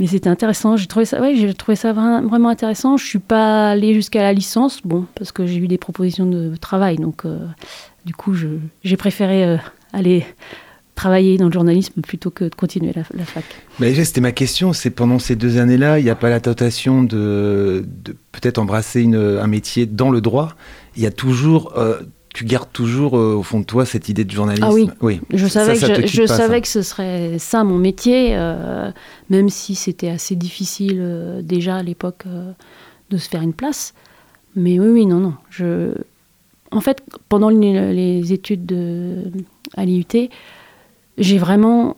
[0.00, 0.78] Mais c'était intéressant.
[0.78, 2.96] J'ai trouvé ça, ouais, trouvé ça vraiment intéressant.
[2.96, 6.56] Je suis pas allée jusqu'à la licence, bon, parce que j'ai eu des propositions de
[6.56, 6.96] travail.
[6.96, 7.46] Donc, euh,
[8.06, 8.34] du coup,
[8.82, 9.56] j'ai préféré euh,
[9.92, 10.24] aller
[11.00, 13.44] travailler dans le journalisme plutôt que de continuer la, fac.
[13.78, 14.72] Mais c'était ma question.
[14.74, 17.86] C'est pendant ces deux années-là, il n'y a pas la tentation de,
[18.32, 20.56] peut-être embrasser une, un métier dans le droit?
[20.96, 22.00] Il y a toujours euh,
[22.32, 24.64] tu gardes toujours euh, au fond de toi cette idée de journalisme?
[24.64, 28.90] Ah oui, je savais, que, je, savais que ce serait ça mon métier, euh,
[29.30, 32.24] même si c'était assez difficile euh, déjà à l'époque
[33.10, 33.94] de se faire une place.
[34.54, 35.34] Mais oui, oui, non, non.
[35.50, 35.92] Je...
[36.70, 39.24] En fait, pendant les, études de,
[39.76, 40.28] à l'IUT,
[41.20, 41.96] j'ai vraiment...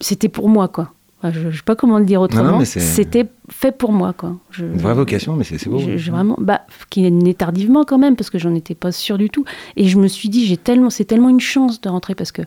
[0.00, 0.92] c'était pour moi, quoi
[1.24, 2.64] je ne sais pas comment le dire autrement.
[2.64, 4.36] C'était fait pour moi, quoi.
[4.58, 5.78] une vraie vocation, mais c'est beau.
[5.78, 9.28] vraiment, bah, qui est né tardivement quand même, parce que j'en étais pas sûre du
[9.28, 9.44] tout.
[9.76, 12.42] Et je me suis dit, j'ai tellement, c'est tellement une chance de rentrer, parce que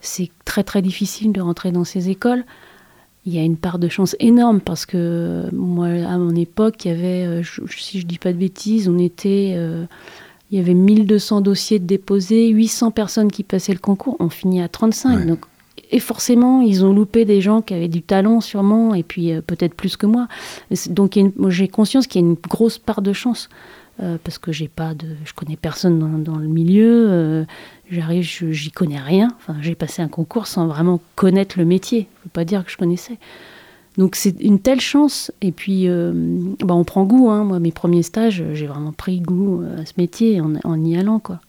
[0.00, 2.44] c'est très très difficile de rentrer dans ces écoles.
[3.26, 6.88] Il y a une part de chance énorme, parce que moi, à mon époque, il
[6.88, 9.84] y avait, euh, si je dis pas de bêtises, on était, euh,
[10.50, 14.16] il y avait 1200 dossiers de déposés, 800 personnes qui passaient le concours.
[14.18, 15.40] On finit à 35, donc
[15.92, 19.40] et forcément, ils ont loupé des gens qui avaient du talent sûrement, et puis euh,
[19.40, 20.28] peut-être plus que moi.
[20.88, 23.48] Donc j'ai conscience qu'il y a une grosse part de chance.
[24.02, 27.44] Euh, parce que j'ai pas de, je connais personne dans, le milieu, euh,
[27.90, 29.28] j'arrive, j'y connais rien.
[29.36, 32.08] Enfin, j'ai passé un concours sans vraiment connaître le métier.
[32.20, 33.18] Je veux pas dire que je connaissais.
[34.00, 35.30] Donc c'est une telle chance.
[35.42, 37.30] Et puis, bah, on prend goût.
[37.30, 37.44] Hein.
[37.44, 41.18] Moi, mes premiers stages, j'ai vraiment pris goût à ce métier en, en y allant,
[41.18, 41.40] quoi.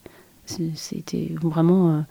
[0.75, 2.03] C'était vraiment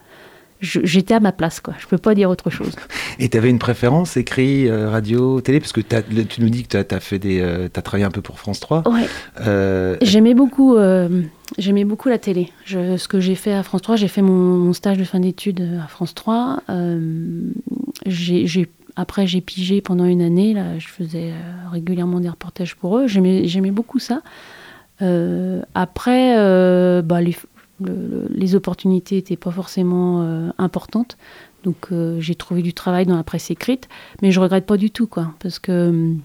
[0.61, 1.73] j'étais à ma place, quoi.
[1.79, 2.75] Je peux pas dire autre chose.
[3.19, 5.59] Et tu avais une préférence, écrit, euh, radio, télé?
[5.59, 8.21] Parce que tu nous dis que tu as, fait des, euh, as travaillé un peu
[8.21, 8.87] pour France 3.
[8.87, 9.07] Ouais.
[9.41, 10.77] Euh, j'aimais beaucoup,
[11.57, 12.51] j'aimais beaucoup la télé.
[12.65, 15.67] Je, ce que j'ai fait à France 3, j'ai fait mon, stage de fin d'études
[15.83, 16.61] à France 3.
[18.05, 20.53] j'ai après, j'ai pigé pendant une année.
[20.53, 21.33] Là, je faisais
[21.71, 23.07] régulièrement des reportages pour eux.
[23.07, 24.21] J'aimais beaucoup ça.
[25.73, 26.35] après,
[27.01, 27.35] bah, les,
[28.29, 31.17] les opportunités n'étaient pas forcément euh, importantes.
[31.63, 33.87] Donc euh, j'ai trouvé du travail dans la presse écrite,
[34.21, 36.19] mais je regrette pas du tout, quoi, parce que hum,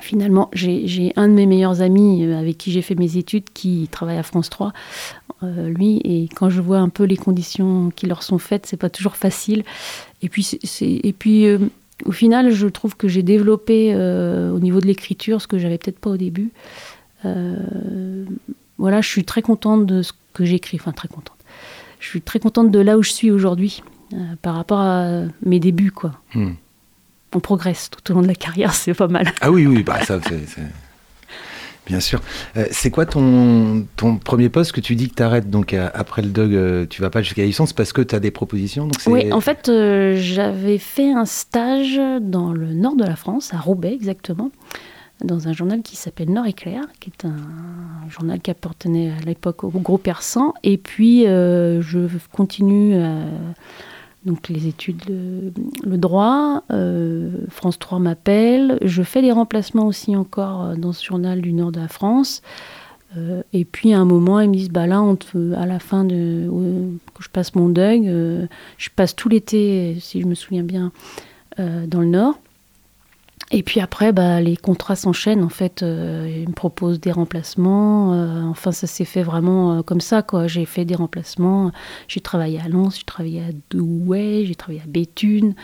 [0.00, 3.88] finalement j'ai un de mes meilleurs amis euh, avec qui j'ai fait mes études qui
[3.90, 4.72] travaille à France 3,
[5.42, 8.90] lui, et quand je vois un peu les conditions qui leur sont faites, c'est pas
[8.90, 9.64] toujours facile.
[10.22, 11.46] Et puis, et puis
[12.04, 15.98] au final, je trouve que j'ai développé au niveau de l'écriture ce que j'avais peut-être
[15.98, 16.50] pas au début.
[18.78, 20.78] voilà, je suis très contente de ce que j'écris.
[20.80, 21.36] Enfin, très contente.
[22.00, 25.58] Je suis très contente de là où je suis aujourd'hui euh, par rapport à mes
[25.58, 26.12] débuts, quoi.
[26.34, 26.52] Hmm.
[27.34, 29.32] On progresse tout au long de la carrière, c'est pas mal.
[29.40, 30.62] Ah oui, oui, bah ça, c'est.
[31.86, 32.20] Bien sûr.
[32.56, 35.88] Euh, c'est quoi ton, ton premier poste que tu dis que tu arrêtes donc euh,
[35.94, 38.86] après le dog, tu vas pas jusqu'à la licence parce que tu as des propositions
[38.86, 43.58] donc Oui, en fait, j'avais fait un stage dans le nord de la France, à
[43.58, 44.50] Roubaix exactement,
[45.24, 49.64] dans un journal qui s'appelle Nord Éclair, qui est un journal qui appartenait à l'époque
[49.64, 50.52] au groupe persan.
[50.62, 52.00] Et puis, euh, je
[52.32, 53.26] continue euh,
[54.26, 56.62] donc les études, le, droit.
[56.70, 58.78] Euh, France 3 m'appelle.
[58.82, 62.42] Je fais des remplacements aussi encore dans ce journal du nord de la France.
[63.52, 65.02] et puis à un moment, ils me disent bah là,
[65.56, 66.50] à la fin de
[67.14, 68.12] que je passe mon deuil,
[68.76, 70.92] je passe tout l'été, si je me souviens bien,
[71.56, 72.38] dans le nord.
[73.52, 75.44] Et puis après, bah, les contrats s'enchaînent.
[75.44, 78.12] En fait, euh, ils me proposent des remplacements.
[78.12, 80.22] Euh, enfin, ça s'est fait vraiment euh, comme ça.
[80.22, 80.48] quoi.
[80.48, 81.70] J'ai fait des remplacements.
[82.08, 85.54] J'ai travaillé à Lens, j'ai travaillé à Douai, j'ai travaillé à Béthune.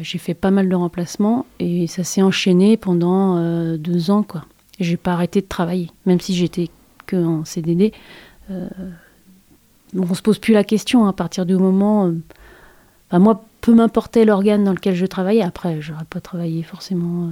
[0.00, 3.36] j'ai fait pas mal de remplacements et ça s'est enchaîné pendant
[3.76, 4.24] deux ans.
[4.24, 4.44] quoi.
[4.80, 6.70] J'ai pas arrêté de travailler, même si j'étais
[7.06, 7.92] que en CDD.
[8.50, 12.12] donc on se pose plus la question hein, à partir du moment.
[13.10, 15.42] Enfin, moi, peu m'importer l'organe dans lequel je travaillais.
[15.42, 17.30] Après, je n'aurais pas travaillé forcément euh,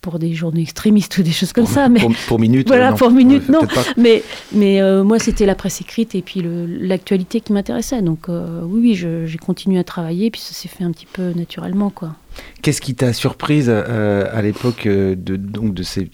[0.00, 1.88] pour des journées extrémistes ou des choses comme ça.
[1.88, 2.66] Mais pour, minute.
[2.68, 3.60] Voilà, pour minute, non.
[3.96, 4.22] Mais,
[4.52, 8.00] mais euh, moi, c'était la presse écrite et puis l'actualité qui m'intéressait.
[8.02, 11.32] Donc euh, oui, oui, j'ai continué à travailler, puis ça s'est fait un petit peu
[11.32, 12.14] naturellement, quoi.
[12.62, 16.08] Qu'est-ce qui t'a surprise à l'époque de, donc de ces,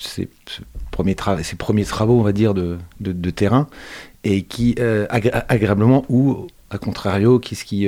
[0.91, 3.67] premiers ces premiers travaux, on va dire, de, de, terrain,
[4.25, 4.75] et qui,
[5.11, 7.87] agréablement, ou à contrario, qu'est-ce qui,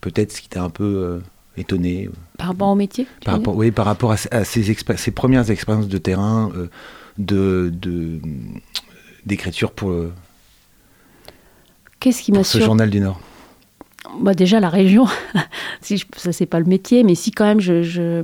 [0.00, 1.20] peut-être ce qui t'a un peu euh,
[1.56, 5.98] étonné Par rapport au métier par rapport, Oui, par rapport à, ces, premières expériences de
[5.98, 6.68] terrain, euh,
[7.18, 8.20] de,
[9.26, 9.92] d'écriture pour,
[12.00, 13.20] Qu'est-ce qui m'a ce journal du Nord?
[14.20, 15.06] Bah déjà la région,
[15.82, 18.22] si ça c'est pas le métier, mais si quand même je,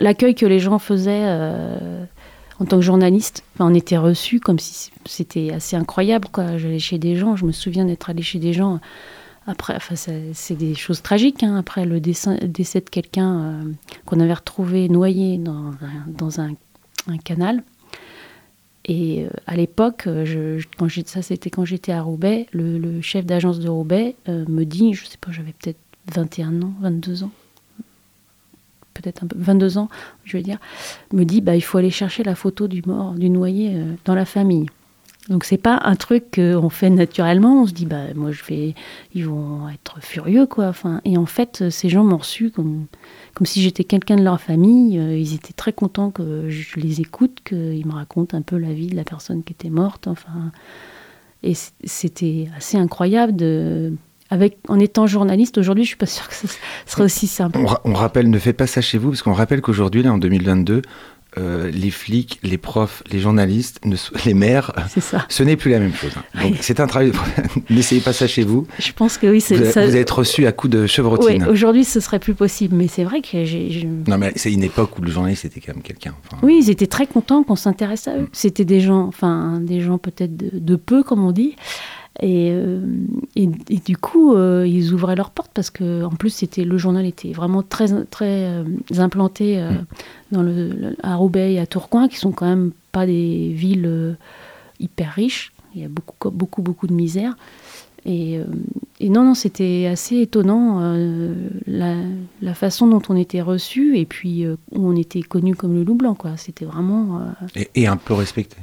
[0.00, 2.04] l'accueil que les gens faisaient, euh,
[2.62, 6.28] en tant que journaliste, on était reçus comme si c'était assez incroyable.
[6.36, 8.78] J'allais chez des gens, je me souviens d'être allé chez des gens.
[9.48, 11.42] Après, enfin, c'est des choses tragiques.
[11.42, 11.56] Hein.
[11.56, 13.72] Après le décès, de quelqu'un euh,
[14.06, 15.72] qu'on avait retrouvé noyé dans,
[16.40, 16.54] un,
[17.24, 17.64] canal.
[18.84, 20.06] Et euh, à l'époque,
[20.78, 25.04] quand ça c'était quand j'étais à Roubaix, le, chef d'agence de Roubaix me dit, je
[25.04, 25.80] sais pas, j'avais peut-être
[26.14, 27.32] 21 ans, 22 ans,
[29.02, 29.88] peut-être un peu, 22 ans,
[30.24, 30.58] je veux dire,
[31.12, 34.14] me dit bah, il faut aller chercher la photo du mort, du noyé euh, dans
[34.14, 34.66] la famille.
[35.28, 37.62] Donc c'est pas un truc qu'on fait naturellement.
[37.62, 38.74] On se dit bah moi je vais,
[39.14, 40.66] ils vont être furieux quoi.
[40.66, 42.86] Enfin et en fait ces gens m'ont reçu comme
[43.34, 44.98] comme si j'étais quelqu'un de leur famille.
[44.98, 48.72] Euh, ils étaient très contents que je les écoute, qu'ils me racontent un peu la
[48.72, 50.08] vie de la personne qui était morte.
[50.08, 50.50] Enfin
[51.44, 53.92] et c'était assez incroyable de
[54.68, 56.46] en étant journaliste, aujourd'hui, je suis pas sûre que ce
[56.86, 57.58] serait aussi simple.
[57.84, 60.82] On, rappelle, ne faites pas ça chez vous, parce qu'on rappelle qu'aujourd'hui, là, en 2022,
[61.38, 63.80] euh, les flics, les profs, les journalistes,
[64.26, 64.72] les maires,
[65.30, 66.10] ce n'est plus la même chose.
[66.14, 66.42] Hein.
[66.42, 67.12] Donc c'est un travail.
[67.70, 68.66] N'essayez pas ça chez vous.
[68.78, 69.86] Je pense que oui, c'est vous, ça...
[69.86, 71.44] vous êtes reçu à coup de chevrotine.
[71.44, 73.88] Oui, aujourd'hui ce serait plus possible, mais c'est vrai que j'ai.
[74.06, 76.14] Non, mais c'est une époque où le journaliste était quand même quelqu'un.
[76.42, 78.28] Oui, ils étaient très contents qu'on s'intéresse à eux.
[78.32, 81.56] C'était des gens, enfin des gens peut-être de, peu, comme on dit.
[82.22, 82.86] Euh,
[83.36, 86.76] et, et, du coup, euh, ils ouvraient leurs portes parce que, en plus, c'était le
[86.76, 88.64] journal était vraiment très très euh,
[88.98, 89.64] implanté
[90.30, 94.16] dans le, à Roubaix et à Tourcoing, qui sont quand même pas des villes
[94.78, 95.52] hyper riches.
[95.74, 97.34] Il y a beaucoup beaucoup beaucoup de misère.
[98.04, 98.40] Et,
[98.98, 100.80] et non, non, c'était assez étonnant
[101.66, 101.94] la,
[102.42, 105.94] la, façon dont on était reçu et puis où on était connu comme le loup
[105.94, 106.36] blanc, quoi.
[106.36, 107.20] C'était vraiment.
[107.54, 108.56] Et, et, un peu respecté.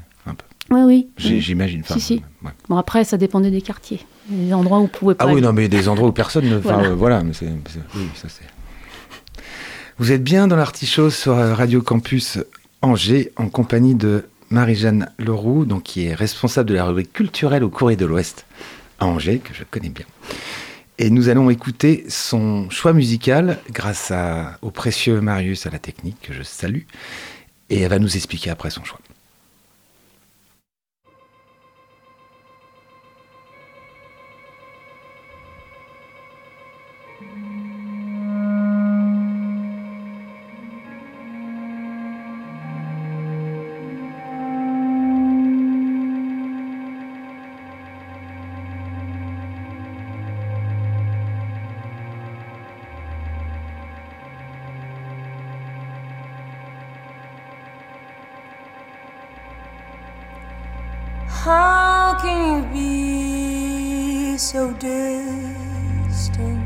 [0.71, 1.09] Oui, oui.
[1.17, 1.83] J'imagine.
[1.85, 2.23] Si, si.
[2.67, 3.99] Bon, après, ça dépendait des quartiers.
[4.27, 5.25] Des endroits où on pouvait pas.
[5.27, 6.57] Ah oui, non, mais des endroits où personne ne.
[6.57, 6.89] Voilà.
[6.89, 7.47] voilà, mais c'est.
[7.47, 8.45] Oui, ça c'est.
[9.97, 12.37] Vous êtes bien dans l'artichaut sur Radio Campus
[12.81, 17.69] Angers, en compagnie de Marie-Jeanne Leroux, donc, qui est responsable de la rubrique culturelle au
[17.69, 18.45] Courrier de l'Ouest
[18.99, 20.05] à Angers, que je connais bien.
[20.99, 26.17] Et nous allons écouter son choix musical grâce à, au précieux Marius à la technique,
[26.21, 26.83] que je salue.
[27.69, 28.99] Et elle va nous expliquer après son choix.
[64.79, 66.63] distant.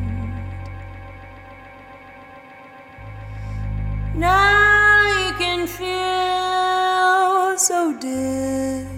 [4.15, 8.93] Now you can feel so different.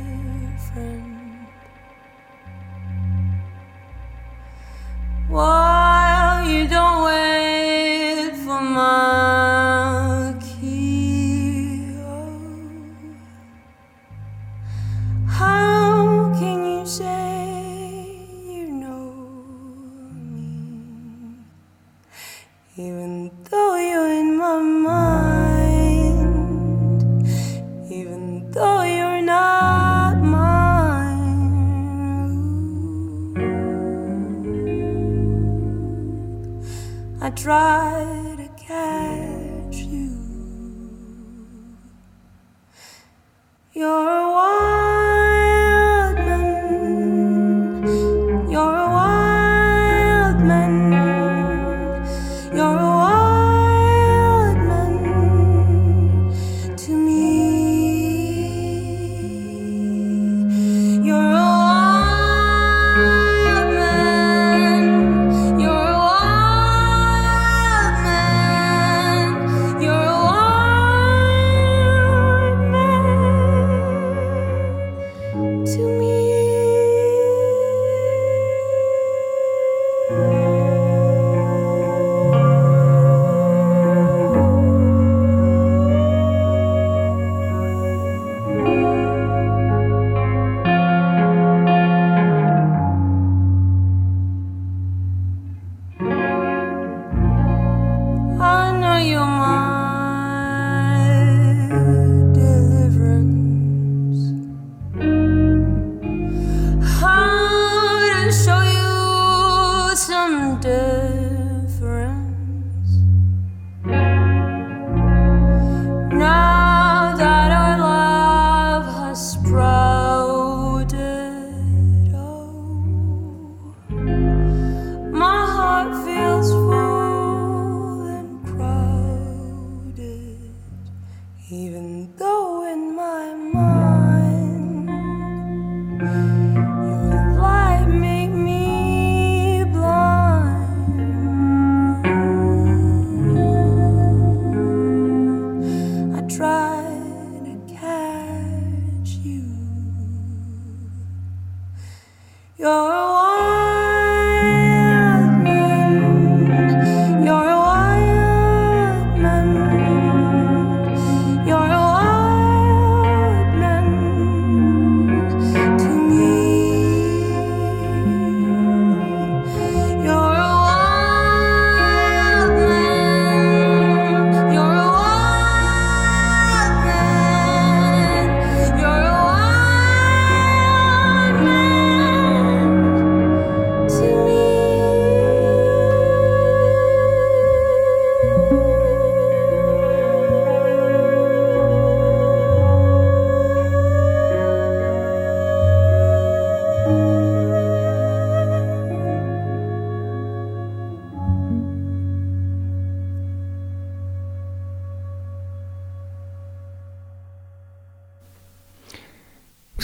[5.29, 5.74] Whoa.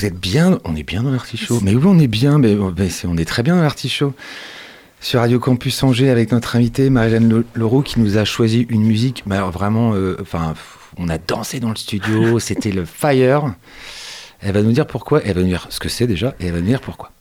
[0.02, 1.60] Vous êtes bien, on est bien dans l'artichaut.
[1.62, 4.16] Mais oui, on est bien, mais, on est très bien dans l'artichaut.
[5.00, 9.22] Sur Radio Campus Angers avec notre invité Marie-Jeanne Leroux qui nous a choisi une musique,
[9.28, 10.56] mais vraiment, euh, enfin,
[10.98, 13.54] on a dansé dans le studio, c'était le fire.
[14.40, 16.54] Elle va nous dire pourquoi, elle va nous dire ce que c'est déjà, et elle
[16.54, 17.12] va nous dire pourquoi.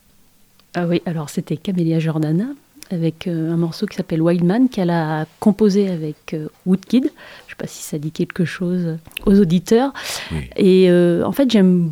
[0.72, 2.46] Ah oui, alors c'était Camélia Jordana
[2.90, 7.02] avec euh, un morceau qui s'appelle Wildman qu'elle a composé avec euh, Woodkid.
[7.04, 9.92] Je ne sais pas si ça dit quelque chose aux auditeurs.
[10.56, 11.90] Et en fait, j'aime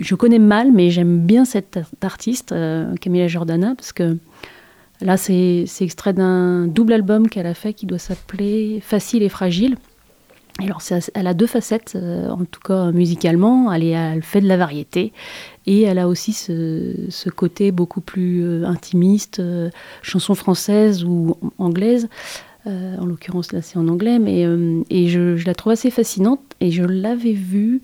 [0.00, 4.16] je connais mal, mais j'aime bien cette artiste, euh, Camilla Jordana, parce que
[5.00, 9.76] là, c'est extrait d'un double album qu'elle a fait qui doit s'appeler Facile et Fragile.
[10.60, 10.82] alors,
[11.14, 13.72] elle a deux facettes, euh, en tout cas musicalement.
[13.72, 15.12] Elle, fait de la variété
[15.66, 19.42] et elle a aussi ce, côté beaucoup plus euh, intimiste,
[20.02, 22.08] chanson française ou anglaise.
[22.66, 24.46] en l'occurrence, là, c'est en anglais, mais
[24.90, 26.40] et je, la trouve assez fascinante.
[26.60, 27.80] Et je l'avais vue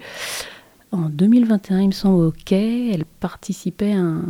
[0.90, 4.24] en 2021, il me semble, au Quai, elle participait à un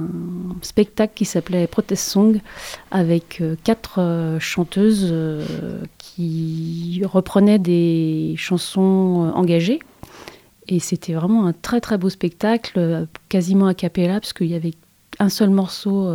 [0.63, 2.41] spectacle qui s'appelait Protest Song
[2.91, 5.45] avec euh, quatre euh, chanteuses euh,
[5.99, 9.79] qui reprenaient des chansons engagées.
[10.67, 14.75] Et c'était vraiment un très très beau spectacle, quasiment a cappella, parce qu'il y avait
[15.19, 16.13] un seul morceau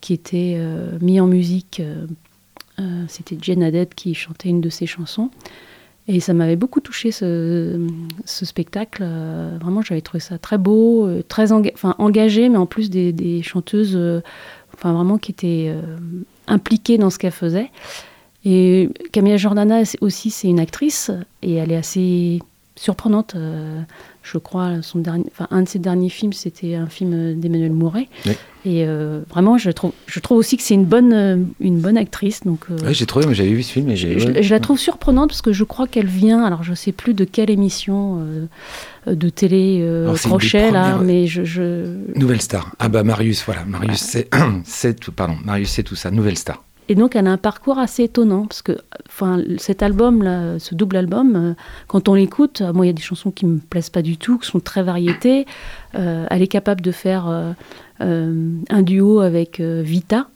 [0.00, 0.58] qui était
[1.02, 1.82] mis en musique.
[3.08, 5.28] C'était Jen Haddad qui chantait une de ses chansons.
[6.06, 7.80] Et ça m'avait beaucoup touché ce,
[8.26, 9.02] spectacle.
[9.02, 13.96] Euh, vraiment, j'avais trouvé ça très beau, euh, très engagé, mais en plus des, chanteuses
[13.96, 14.20] euh,
[14.82, 15.74] vraiment qui étaient
[16.46, 17.70] impliquées dans ce qu'elles faisaient.
[18.44, 22.40] Et Camilla Jordana aussi, c'est une actrice et elle est assez
[22.76, 23.34] surprenante.
[24.24, 28.08] Je crois, son dernier, enfin, un de ses derniers films, c'était un film d'Emmanuel Mouret.
[28.64, 31.98] Et euh, vraiment, je trouve, je trouve aussi que c'est une bonne, euh, une bonne
[31.98, 32.42] actrice.
[32.44, 34.18] Donc, euh, j'ai trouvé, j'avais vu ce film et j'ai.
[34.42, 36.42] Je, la trouve surprenante parce que je crois qu'elle vient.
[36.42, 38.26] Alors, je sais plus de quelle émission
[39.06, 39.86] de télé
[40.22, 41.84] crochet là, mais je,
[42.16, 42.74] Nouvelle Star.
[42.78, 44.30] Ah bah Marius, voilà, Marius, c'est,
[44.64, 46.10] c'est pardon, Marius, c'est tout ça.
[46.10, 46.64] Nouvelle Star.
[46.88, 48.72] Et donc, elle a un parcours assez étonnant, parce que
[49.08, 51.54] enfin, cet album, ce double album,
[51.86, 54.38] quand on l'écoute, moi, il y a des chansons qui me plaisent pas du tout,
[54.38, 55.46] qui sont très variétées.
[55.94, 57.54] elle est capable de faire
[58.00, 60.28] euh, un duo avec euh, Vita,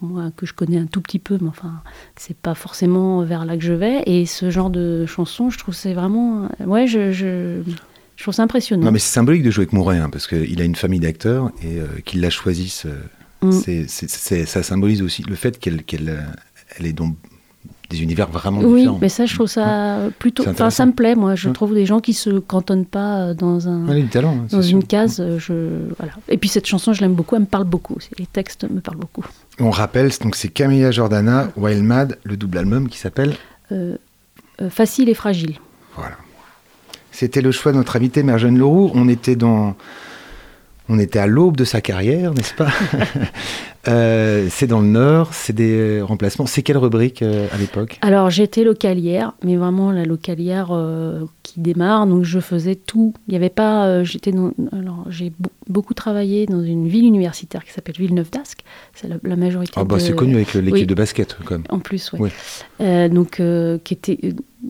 [0.00, 1.80] moi que je connais un tout petit peu, mais enfin,
[2.16, 4.02] c'est pas forcément vers là que je vais.
[4.06, 6.48] Et ce genre de chanson, je trouve c'est vraiment.
[6.66, 7.60] Ouais, je, je,
[8.20, 8.86] trouve ça impressionnant.
[8.86, 11.52] Non, mais c'est symbolique de jouer avec Mouret, hein, parce qu'il a une famille d'acteurs
[11.62, 12.86] et euh, qu'il la choisisse.
[13.42, 13.86] Mm.
[13.86, 15.82] ça symbolise aussi le fait qu'elle
[16.78, 17.16] elle est donc
[17.90, 18.94] des univers vraiment différents.
[18.94, 20.46] Oui, mais ça, je trouve ça plutôt.
[20.48, 21.34] Enfin, ça me plaît, moi.
[21.34, 23.86] Je trouve des gens qui se cantonnent pas euh, dans un.
[24.06, 25.20] talent, hein, dans une case.
[25.20, 26.12] Euh, je, voilà.
[26.28, 27.36] Et puis cette chanson, je l'aime beaucoup.
[27.36, 27.98] Elle me parle beaucoup.
[28.18, 29.24] Les textes me parlent beaucoup.
[29.60, 33.34] On rappelle, donc c'est Camilla Jordana, Wild Mad, le double album qui s'appelle.
[33.72, 33.96] Euh,
[34.70, 35.58] Facile et fragile.
[35.96, 36.16] Voilà.
[37.10, 38.90] C'était le choix de notre invité, Merjane Leroux.
[38.94, 39.76] On était dans.
[40.88, 42.68] On était à l'aube de sa carrière, n'est-ce pas
[43.88, 46.46] Euh, c'est dans le Nord, c'est des remplacements.
[46.46, 47.98] C'est quelle rubrique euh, à l'époque?
[48.00, 53.12] Alors j'étais localière, mais vraiment la localière euh, qui démarre, donc je faisais tout.
[53.28, 54.32] Il n'y avait pas, j'étais
[54.72, 55.32] alors j'ai
[55.68, 58.60] beaucoup travaillé dans une ville universitaire qui s'appelle Villeneuve d'Ascq.
[58.94, 59.74] C'est la, majorité.
[59.76, 61.64] Ah bah c'est connu avec l'équipe de basket quand même.
[61.68, 62.30] En plus, oui.
[63.10, 63.42] donc
[63.84, 64.18] qui était,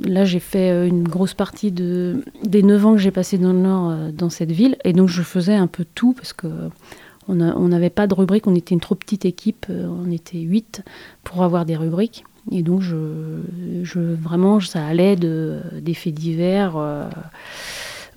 [0.02, 3.60] là j'ai fait une grosse partie de des 9 ans que j'ai passé dans le
[3.60, 6.48] Nord dans cette ville, et donc je faisais un peu tout parce que
[7.28, 10.82] on n'avait pas de rubrique, on était une trop petite équipe, euh, on était 8
[11.22, 12.24] pour avoir des rubriques.
[12.52, 12.96] Et donc, je,
[13.98, 17.08] vraiment, ça allait de, des faits divers euh,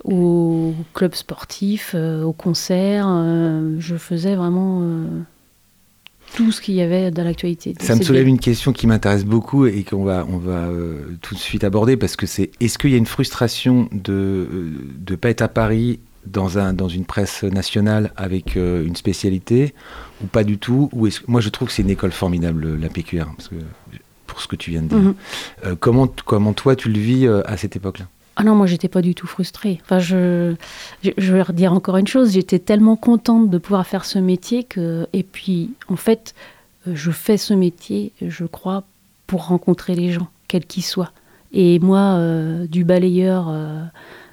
[0.04, 3.08] aux clubs sportifs, euh, aux concerts.
[3.78, 4.82] je faisais vraiment
[6.34, 7.74] tout ce qu'il y avait dans l'actualité.
[7.80, 10.68] Ça me soulève une question qui m'intéresse beaucoup et qu'on va, on va
[11.22, 14.46] tout de suite aborder parce que c'est est-ce qu'il y a une frustration de
[15.08, 19.74] ne pas être à Paris dans, un, dans une presse nationale avec une spécialité
[20.22, 20.90] ou pas du tout?
[20.92, 23.56] Ou Moi, je trouve que c'est une école formidable, la PQR, parce que,
[24.26, 24.98] pour ce que tu viens de dire.
[24.98, 25.76] Mhm.
[25.76, 28.06] comment, comment toi, tu le vis à cette époque-là?
[28.40, 29.80] Ah non, moi j'étais pas du tout frustrée.
[29.82, 30.54] Enfin, je,
[31.02, 35.08] je, vais redire encore une chose, j'étais tellement contente de pouvoir faire ce métier que,
[35.12, 36.36] et puis en fait,
[36.86, 38.84] je fais ce métier, je crois,
[39.26, 41.10] pour rencontrer les gens, quels qu'ils soient.
[41.52, 43.82] Et moi, euh, du balayeur euh,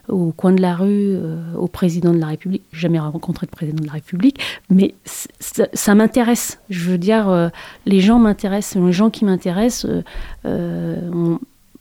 [0.07, 3.81] au coin de la rue, euh, au président de la République, jamais rencontré de président
[3.81, 4.39] de la République,
[4.69, 4.93] mais
[5.39, 6.59] ça, m'intéresse.
[6.69, 7.51] Je veux dire,
[7.87, 9.87] les gens m'intéressent, les gens qui m'intéressent,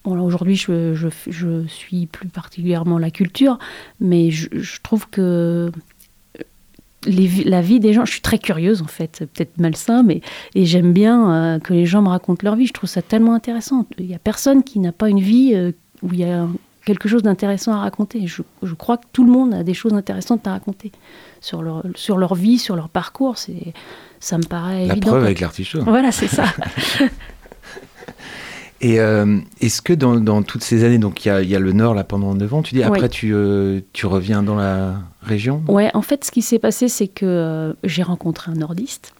[0.04, 3.58] Aujourd'hui, je, je, suis plus particulièrement la culture,
[4.00, 4.48] mais je,
[4.82, 5.72] trouve que
[7.06, 10.20] les, la vie des gens, je suis très curieuse en fait, peut-être malsain, mais
[10.54, 12.66] et j'aime bien euh, que les gens me racontent leur vie.
[12.66, 13.86] Je trouve ça tellement intéressant.
[13.98, 16.46] Il n'y a personne qui n'a pas une vie euh, où il y a
[16.84, 18.26] quelque chose d'intéressant à raconter.
[18.26, 20.92] Je, je, crois que tout le monde a des choses intéressantes à raconter
[21.40, 23.38] sur leur, sur leur vie, sur leur parcours.
[23.38, 23.72] C'est,
[24.20, 25.06] ça me paraît la évident.
[25.06, 25.82] La preuve avec l'artichaut.
[25.82, 26.44] Voilà, c'est ça.
[28.84, 32.04] Et euh, est-ce que dans, toutes ces années, donc il y, a, le Nord là
[32.04, 35.62] pendant 9 ans, tu dis après tu, euh, tu reviens dans la région?
[35.68, 39.14] Ouais, en fait ce qui s'est passé c'est que euh, j'ai rencontré un nordiste.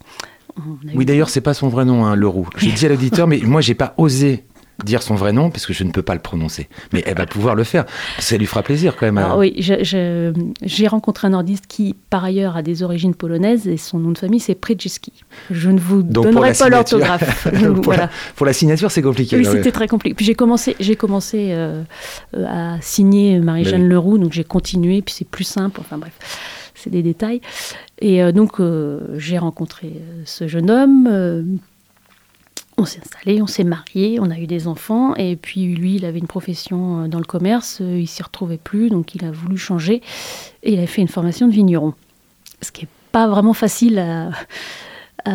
[0.93, 2.47] Oui d'ailleurs c'est pas son vrai nom, hein, Leroux.
[2.57, 4.45] J'ai dit à l'auditeur mais moi j'ai pas osé
[4.83, 6.67] dire son vrai nom parce que je ne peux pas le prononcer.
[6.93, 7.85] Mais elle va pouvoir le faire.
[8.19, 9.17] Ça lui fera plaisir quand même.
[9.17, 13.99] Alors, oui, j'ai rencontré un nordiste qui, par ailleurs, a des origines polonaises et son
[13.99, 15.13] nom de famille c'est Przejewski.
[15.51, 17.47] Je ne vous donnerai pas l'orthographe.
[17.73, 18.09] pour, voilà.
[18.35, 19.37] pour, la signature, c'est compliqué.
[19.37, 20.15] Oui, c'était très compliqué.
[20.15, 21.83] Puis j'ai commencé, j'ai commencé euh,
[22.35, 25.79] euh, à signer Marie-Jeanne Leroux, donc j'ai continué, puis c'est plus simple.
[25.79, 26.13] Enfin bref
[26.77, 27.41] c'est des détails.
[27.99, 28.61] Et euh, donc,
[29.17, 29.93] j'ai rencontré
[30.25, 31.59] ce jeune homme
[32.77, 36.05] on s'est installé, on s'est marié, on a eu des enfants, et puis lui, il
[36.05, 39.31] avait une profession euh, dans le commerce, euh, il s'y retrouvait plus, donc il a
[39.31, 40.01] voulu changer,
[40.63, 41.93] et il a fait une formation de vigneron.
[42.61, 44.31] Ce qui n'est pas vraiment facile à,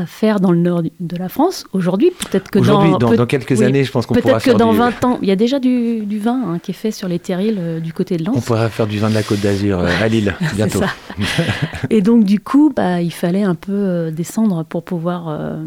[0.07, 2.13] faire dans le nord de la France aujourd'hui.
[2.13, 4.55] Peut-être que dans, dans, quelques années, je pense qu'on pourra faire.
[4.55, 6.93] Peut-être que dans 20 ans, il y a déjà du, vin hein, qui est fait
[6.93, 8.37] sur les terrils euh, du côté de Lens.
[8.37, 10.81] On pourra faire du vin de la Côte d'Azur à Lille bientôt.
[11.91, 15.59] Et donc du coup, bah, il fallait un peu descendre pour pouvoir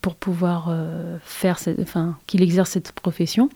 [0.00, 3.48] pour pouvoir euh, faire, enfin, qu'il exerce cette profession.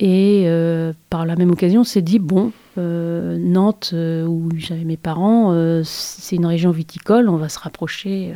[0.00, 4.96] Et euh, par la même occasion, on s'est dit bon, euh, Nantes, où j'avais mes
[4.96, 5.52] parents,
[5.84, 8.32] c'est une région viticole, on va se rapprocher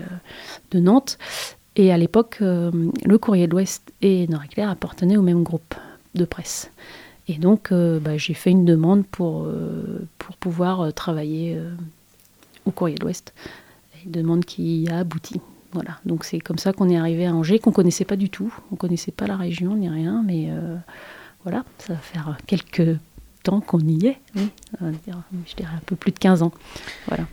[0.70, 1.18] de Nantes.
[1.76, 5.74] Et à l'époque, le Courrier de l'Ouest et Nord-Éclair appartenaient au même groupe
[6.14, 6.70] de presse.
[7.28, 9.48] Et donc, bah, j'ai fait une demande pour,
[10.18, 11.58] pour pouvoir travailler
[12.66, 13.32] au Courrier de l'Ouest.
[14.04, 15.40] Une demande qui a abouti.
[15.72, 18.52] Voilà, donc c'est comme ça qu'on est arrivé à Angers, qu'on connaissait pas du tout.
[18.72, 20.76] On connaissait pas la région ni rien, mais euh,
[21.44, 22.98] voilà, ça va faire quelques
[23.42, 24.18] temps qu'on y est.
[24.36, 24.50] Oui,
[24.80, 26.52] je dirais un peu plus de 15 ans.
[27.08, 27.24] Voilà.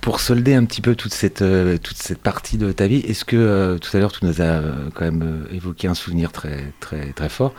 [0.00, 3.24] Pour solder un petit peu toute cette, euh, toute cette partie de ta vie, est-ce
[3.24, 4.62] que euh, tout à l'heure tu nous as
[4.94, 7.54] quand même évoqué un souvenir très, très, très fort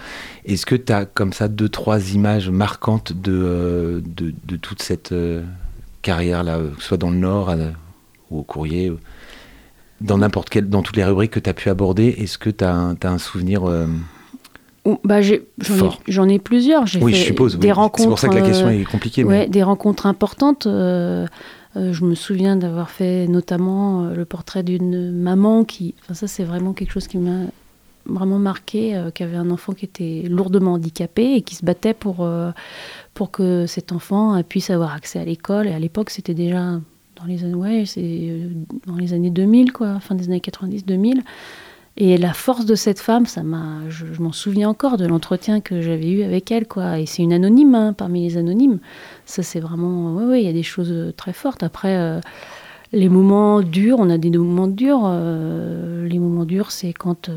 [0.46, 5.14] Est-ce que tu as comme ça deux, trois images marquantes de, de, toute cette
[6.02, 7.54] carrière-là, soit dans le Nord
[8.32, 8.92] ou au courrier
[10.02, 12.64] dans n'importe quelle, dans toutes les rubriques que tu as pu aborder, est-ce que tu
[12.64, 13.88] as, un souvenir euh,
[15.04, 15.20] bah,
[16.08, 16.86] J'en ai, plusieurs.
[17.02, 17.58] Oui, je suppose.
[17.58, 19.24] Des rencontres, c'est pour ça que la question est compliquée.
[19.24, 20.68] Ouais, des rencontres importantes.
[20.68, 21.26] Euh,
[21.78, 25.96] euh, je me souviens d'avoir fait notamment le portrait d'une maman qui.
[26.04, 27.46] Enfin, ça, c'est vraiment quelque chose qui m'a
[28.06, 32.30] vraiment marqué, qui avait un enfant qui était lourdement handicapé et qui se battait pour,
[33.16, 35.66] pour que cet enfant puisse avoir accès à l'école.
[35.68, 36.80] Et à l'époque, c'était déjà
[37.26, 38.50] dans les années, c'est euh,
[38.86, 41.22] dans les années 2000, quoi, fin des années 90-2000.
[41.98, 45.82] Et la force de cette femme, ça m'a, je, m'en souviens encore de l'entretien que
[45.82, 47.00] j'avais eu avec elle, quoi.
[47.00, 48.80] Et c'est une anonyme hein, parmi les anonymes.
[49.26, 51.64] Ça, c'est vraiment, ouais, ouais, il y a des choses euh, très fortes.
[51.64, 52.20] Après, euh,
[52.92, 55.10] les moments durs, on a des moments durs.
[55.10, 57.30] les moments durs, c'est quand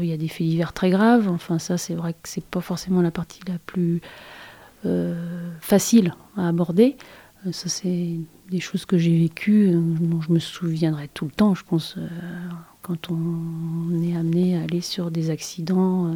[0.00, 1.28] il y a des faits divers très graves.
[1.28, 4.00] Enfin, ça, c'est vrai que c'est pas forcément la partie la plus
[5.60, 6.96] facile à aborder.
[7.44, 8.16] Ça, c'est
[8.50, 11.94] des choses que j'ai vécues, euh, dont je me souviendrai tout le temps, je pense,
[11.96, 12.08] euh,
[12.82, 16.14] quand on est amené à aller sur des accidents, euh,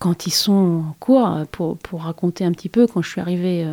[0.00, 1.46] quand ils sont en cours.
[1.52, 3.68] Pour, pour, raconter un petit peu, quand je suis arrivée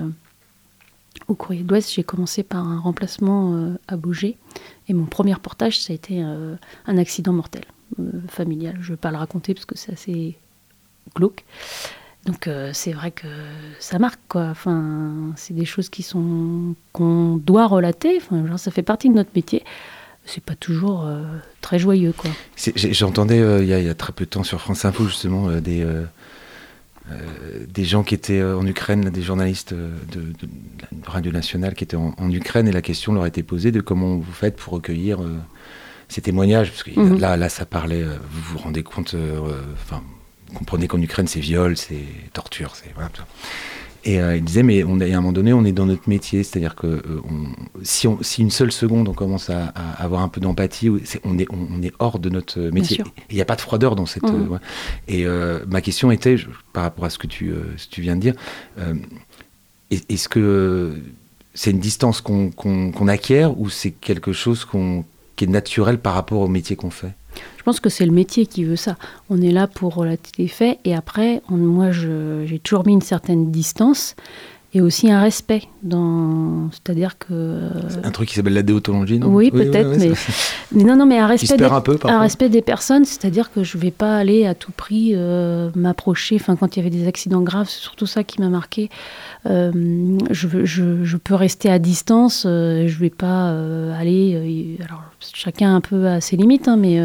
[1.27, 4.36] au Courrier de l'Ouest, j'ai commencé par un remplacement à bouger.
[4.88, 7.65] Et mon premier reportage, ça a été un accident mortel,
[8.27, 8.75] familial.
[8.81, 10.39] Je ne vais pas le raconter parce que c'est assez
[11.15, 11.45] glauque.
[12.26, 13.28] Donc euh, c'est vrai que
[13.80, 14.47] ça marque quoi.
[14.49, 18.17] Enfin, c'est des choses qui sont qu'on doit relater.
[18.17, 19.63] Enfin, genre, ça fait partie de notre métier.
[20.26, 21.21] C'est pas toujours euh,
[21.61, 22.32] très joyeux quoi.
[22.76, 25.86] J'entendais euh, il, y a très peu de temps sur France Info justement des
[27.69, 30.34] des gens qui étaient en Ukraine, des journalistes de,
[31.05, 34.15] Radio Nationale qui étaient en, Ukraine, et la question leur a été posée de comment
[34.15, 35.19] vous faites pour recueillir
[36.09, 37.19] ces témoignages, parce que mhm.
[37.19, 39.15] là, là, ça parlait, vous vous rendez compte,
[39.73, 40.01] enfin,
[40.56, 43.10] comprenez qu'en Ukraine, c'est viol, c'est torture, c'est voilà.
[44.06, 46.43] Et euh, il disait, mais on, à un moment donné, on est dans notre métier,
[46.43, 47.22] c'est-à-dire que euh,
[47.82, 49.66] si, on, si, une seule seconde on commence à,
[49.97, 50.91] avoir un peu d'empathie,
[51.24, 53.03] on est, on, est hors de notre métier.
[53.32, 54.24] Il n'y a pas de froideur dans cette.
[54.24, 54.60] Mmh.
[55.10, 56.36] Euh, et ma question était,
[56.72, 58.36] par rapport à ce que tu, ce tu viens de dire,
[59.89, 60.95] est-ce que
[61.56, 64.68] c'est une distance qu'on acquiert ou c'est quelque chose
[65.36, 67.14] qui est naturel par rapport au métier qu'on fait?
[67.66, 68.95] Pense que c'est le métier qui veut ça.
[69.30, 73.51] On est là pour relater les faits et après, moi, j'ai toujours mis une certaine
[73.51, 74.16] distance
[74.76, 75.63] et aussi un respect.
[75.84, 76.70] Dans...
[76.72, 77.70] C'est-à-dire que.
[78.03, 79.28] Un truc qui s'appelle la déontologie, non?
[79.28, 80.11] Oui, peut-être, mais...
[80.84, 81.63] non, non, mais un respect, des...
[81.63, 85.70] un, respect des personnes, c'est-à-dire que je ne vais pas aller à tout prix euh,
[85.76, 86.36] m'approcher.
[86.36, 88.89] Enfin, quand il y avait des accidents graves, c'est surtout ça qui m'a marqué.
[89.45, 89.72] Euh,
[90.30, 93.49] je, je, je, peux rester à distance, euh, je ne vais pas
[93.97, 94.78] aller.
[94.86, 95.03] alors,
[95.34, 96.99] chacun un peu à ses limites, hein, mais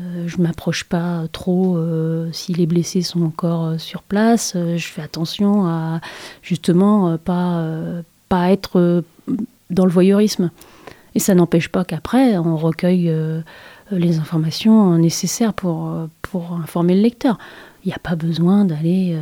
[0.00, 4.54] euh, je m'approche pas trop euh, si les blessés sont encore euh, sur place.
[4.54, 6.00] je fais attention à
[6.42, 7.66] justement pas,
[8.28, 9.04] pas être
[9.70, 10.50] dans le voyeurisme.
[11.14, 13.14] Et ça n'empêche pas qu'après, on recueille
[13.90, 17.38] les informations nécessaires pour, pour informer le lecteur.
[17.84, 19.18] Il n'y a pas besoin d'aller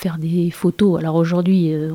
[0.00, 0.98] faire des photos.
[0.98, 1.92] Alors aujourd'hui, euh,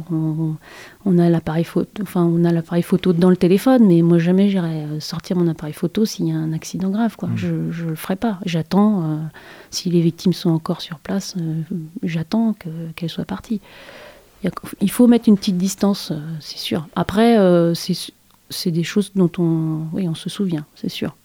[1.05, 4.47] on, a l'appareil photo, enfin on a l'appareil photo dans le téléphone, mais moi jamais
[4.47, 7.15] j'irai euh, sortir mon appareil photo s'il y a un accident grave.
[7.15, 7.29] Quoi.
[7.29, 7.37] Mmh.
[7.37, 8.39] Je ne le ferai pas.
[8.45, 9.17] J'attends, euh,
[9.71, 11.35] si les victimes sont encore sur place,
[12.03, 12.55] j'attends
[12.95, 13.59] qu'elles soient parties.
[14.81, 16.87] Il faut mettre une petite distance, c'est sûr.
[16.95, 17.35] Après,
[17.73, 21.15] c'est des choses dont on, oui, on se souvient, c'est sûr.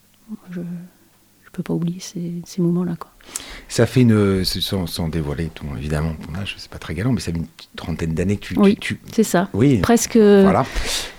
[0.51, 0.64] Je ne
[1.53, 2.97] peux pas oublier ces, ces moments-là.
[2.99, 3.11] Quoi.
[3.70, 7.20] Ça fait une, sans, sans dévoiler tout, évidemment ton âge, c'est pas très galant, mais
[7.20, 10.16] ça fait une trentaine d'années que tu, oui, tu, c'est ça, oui, presque.
[10.16, 10.66] Voilà,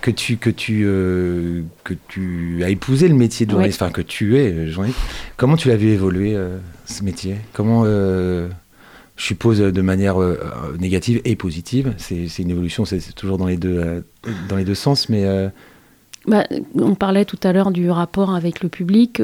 [0.02, 4.02] que tu que tu euh, que tu as épousé le métier de journaliste, enfin que
[4.02, 5.00] tu es euh, journaliste.
[5.38, 7.36] Comment tu l'as vu évoluer euh, ce métier?
[7.54, 8.48] Comment je
[9.16, 10.16] suppose de manière
[10.78, 11.94] négative et positive.
[11.96, 14.04] C'est, une évolution, c'est, toujours dans les deux
[14.50, 15.24] dans les deux sens, mais
[16.26, 16.44] bah,
[16.74, 19.22] on parlait tout à l'heure du rapport avec le public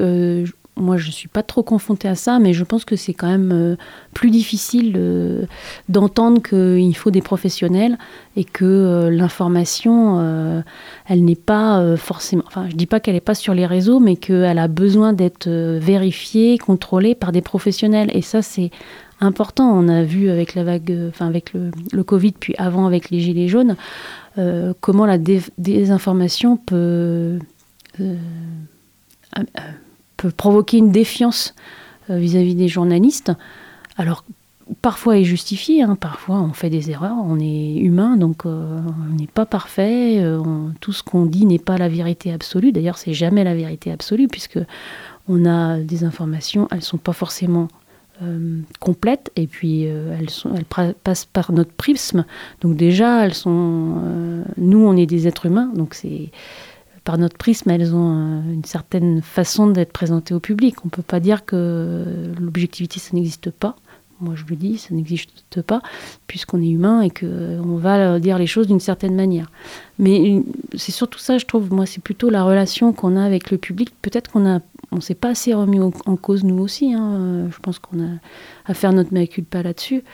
[0.78, 3.28] moi, je ne suis pas trop confrontée à ça, mais je pense que c'est quand
[3.28, 3.76] même euh,
[4.14, 5.44] plus difficile euh,
[5.88, 7.98] d'entendre qu'il faut des professionnels
[8.36, 10.64] et que euh, l'information,
[11.06, 12.44] elle n'est pas forcément.
[12.46, 15.12] Enfin, je ne dis pas qu'elle n'est pas sur les réseaux, mais qu'elle a besoin
[15.12, 18.10] d'être vérifiée, contrôlée par des professionnels.
[18.14, 18.70] Et ça, c'est
[19.20, 19.70] important.
[19.70, 23.48] On a vu avec la vague, enfin avec le, Covid, puis avant avec les gilets
[23.48, 23.76] jaunes,
[24.80, 27.38] comment la désinformation peut
[30.18, 31.54] peut provoquer une défiance
[32.10, 33.32] euh, vis-à-vis des journalistes.
[33.96, 34.24] Alors,
[34.82, 35.96] parfois est justifié, hein.
[35.98, 40.42] parfois on fait des erreurs, on est humain, donc euh, on n'est pas parfait, euh,
[40.80, 44.28] tout ce qu'on dit n'est pas la vérité absolue, d'ailleurs c'est jamais la vérité absolue,
[44.28, 44.58] puisque
[45.26, 47.68] on a des informations, elles ne sont pas forcément
[48.80, 52.24] complètes, et puis elles, sont, elles passent par notre prisme,
[52.60, 53.94] donc déjà elles sont...
[54.56, 56.32] nous on est des êtres humains, donc c'est
[57.08, 60.84] par notre prisme, elles ont une certaine façon d'être présentées au public.
[60.84, 62.04] On ne peut pas dire que
[62.38, 63.76] l'objectivité, ça n'existe pas.
[64.20, 65.80] Moi, je le dis, ça n'existe pas,
[66.26, 69.50] puisqu'on est humain et qu'on va dire les choses d'une certaine manière.
[69.98, 70.42] Mais
[70.76, 73.88] c'est surtout ça, je trouve, moi, c'est plutôt la relation qu'on a avec le public.
[74.02, 74.60] Peut-être qu'on a,
[74.92, 76.92] on s'est pas assez remis en cause, nous aussi.
[76.92, 77.48] Hein.
[77.50, 78.10] Je pense qu'on a
[78.66, 80.04] à faire notre mea culpa là-dessus.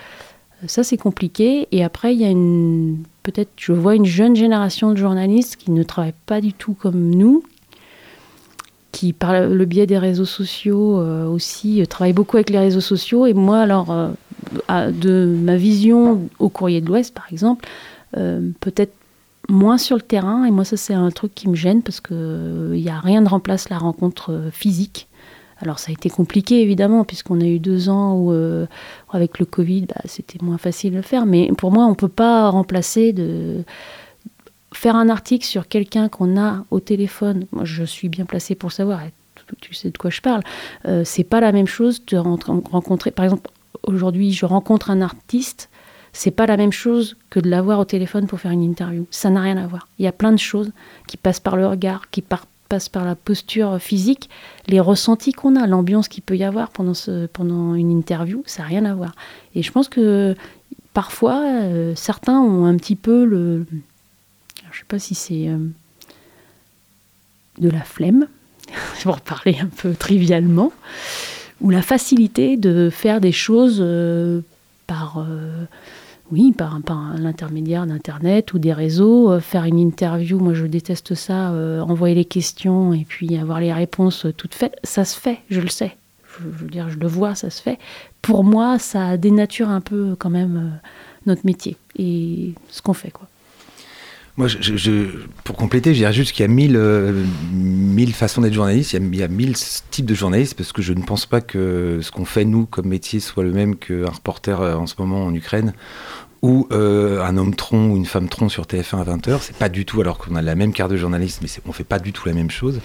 [0.67, 1.69] Ça, c'est compliqué.
[1.73, 3.03] Et après, il y a une.
[3.23, 7.11] Peut-être, je vois une jeune génération de journalistes qui ne travaillent pas du tout comme
[7.11, 7.43] nous,
[8.93, 12.81] qui, par le biais des réseaux sociaux euh, aussi, euh, travaillent beaucoup avec les réseaux
[12.81, 13.27] sociaux.
[13.27, 17.67] Et moi, alors, euh, de ma vision au Courrier de l'Ouest, par exemple,
[18.61, 18.93] peut-être
[19.49, 20.45] moins sur le terrain.
[20.45, 23.29] Et moi, ça, c'est un truc qui me gêne parce qu'il n'y a rien de
[23.29, 25.09] remplace la rencontre physique.
[25.65, 28.67] Alors ça a été compliqué évidemment puisqu'on a eu deux ans où euh,
[29.11, 31.25] avec le Covid bah, c'était moins facile de faire.
[31.25, 33.65] Mais pour moi on ne peut pas remplacer de
[34.75, 37.47] faire un article sur quelqu'un qu'on a au téléphone.
[37.51, 39.01] Moi je suis bien placée pour savoir.
[39.61, 40.43] Tu sais de quoi je parle.
[40.87, 43.11] Euh, c'est pas la même chose de rencontrer.
[43.11, 43.51] Par exemple
[43.85, 45.71] aujourd'hui je rencontre un artiste.
[46.12, 49.07] C'est pas la même chose que de l'avoir au téléphone pour faire une interview.
[49.11, 49.89] Ça n'a rien à voir.
[49.99, 50.71] Il y a plein de choses
[51.09, 52.49] qui passent par le regard, qui partent
[52.93, 54.29] par la posture physique,
[54.66, 58.85] les ressentis qu'on a, l'ambiance qu'il peut y avoir pendant une interview, ça n'a rien
[58.85, 59.14] à voir.
[59.55, 60.35] Et je pense que
[60.95, 63.66] parfois, euh, certains ont un petit peu le...
[63.68, 65.59] je ne sais pas si c'est euh,
[67.59, 68.27] de la flemme,
[69.03, 70.72] pour parler un peu trivialement,
[71.61, 74.41] ou la facilité de faire des choses euh,
[74.87, 75.25] par
[76.33, 76.81] oui, par,
[77.18, 82.14] l'intermédiaire d'Internet ou des réseaux, euh, faire une interview, moi je déteste ça, euh, envoyer
[82.14, 85.97] les questions et puis avoir les réponses toutes faites, ça se fait, je le sais.
[86.41, 87.79] Je, veux dire, je le vois, ça se fait.
[88.20, 90.89] Pour moi, ça dénature un peu quand même euh,
[91.27, 93.29] notre métier et ce qu'on fait, quoi.
[94.37, 94.49] Moi,
[95.45, 96.76] pour compléter, je dirais juste qu'il y a mille,
[97.53, 99.55] mille façons d'être journaliste, il y, a, mille
[99.93, 102.89] types de journalistes, parce que je ne pense pas que ce qu'on fait, nous, comme
[102.89, 105.72] métier, soit le même qu'un reporter en ce moment en Ukraine
[106.45, 109.39] ou euh, un homme tronc ou une femme tronc sur TF1 à 20h.
[109.41, 111.85] C'est pas du tout, alors qu'on a la même carte de journaliste, mais on fait
[111.85, 112.82] pas du tout la même chose.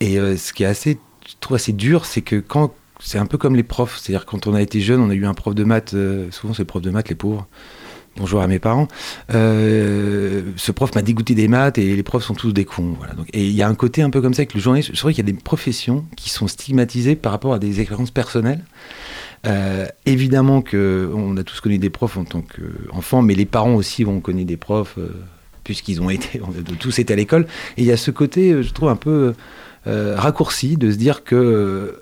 [0.00, 2.74] Et euh, ce qui est assez, je trouve assez dur, c'est que quand.
[3.00, 5.26] C'est un peu comme les profs, c'est-à-dire quand on a été jeune, on a eu
[5.26, 7.46] un prof de maths, euh, souvent c'est le prof de maths, les pauvres.
[8.16, 8.88] Bonjour à mes parents.
[9.30, 12.94] ce prof m'a dégoûté des maths et les profs sont tous des cons.
[12.98, 13.14] Voilà.
[13.14, 14.90] Donc, et il y a un côté un peu comme ça avec le journaliste.
[14.94, 18.12] C'est vrai qu'il y a des professions qui sont stigmatisées par rapport à des expériences
[18.12, 18.62] personnelles.
[19.46, 24.04] Euh, évidemment qu'on a tous connu des profs en tant qu'enfants, mais les parents aussi
[24.06, 25.08] ont connu des profs, euh,
[25.64, 27.46] puisqu'ils ont été, on tous été à l'école.
[27.76, 29.34] Et il y a ce côté, euh, je trouve, un peu
[29.86, 32.00] raccourci de se dire que.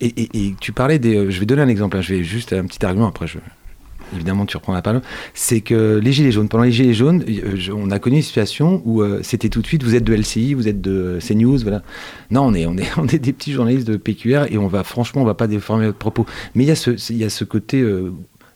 [0.00, 1.32] Et, tu parlais des.
[1.32, 3.26] je vais donner un exemple, hein, je vais juste un petit argument, après
[4.14, 5.02] évidemment tu reprends la parole,
[5.34, 8.82] c'est que les Gilets jaunes, pendant les Gilets jaunes, euh, on a connu une situation
[8.84, 11.82] où euh, c'était tout de suite, vous êtes de LCI, vous êtes de CNews, voilà.
[12.30, 14.84] Non, on est, on est, on est des petits journalistes de PQR et on va,
[14.84, 16.26] franchement, on va pas déformer votre propos.
[16.54, 18.12] Mais il y a ce, y a ce côté, euh,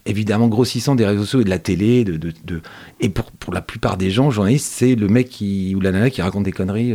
[0.06, 2.60] évidemment, grossissant des réseaux sociaux et de la télé, de, de,
[3.00, 6.10] et pour, pour la plupart des gens, journalistes, c'est le mec qui, ou la nana
[6.10, 6.94] qui raconte des conneries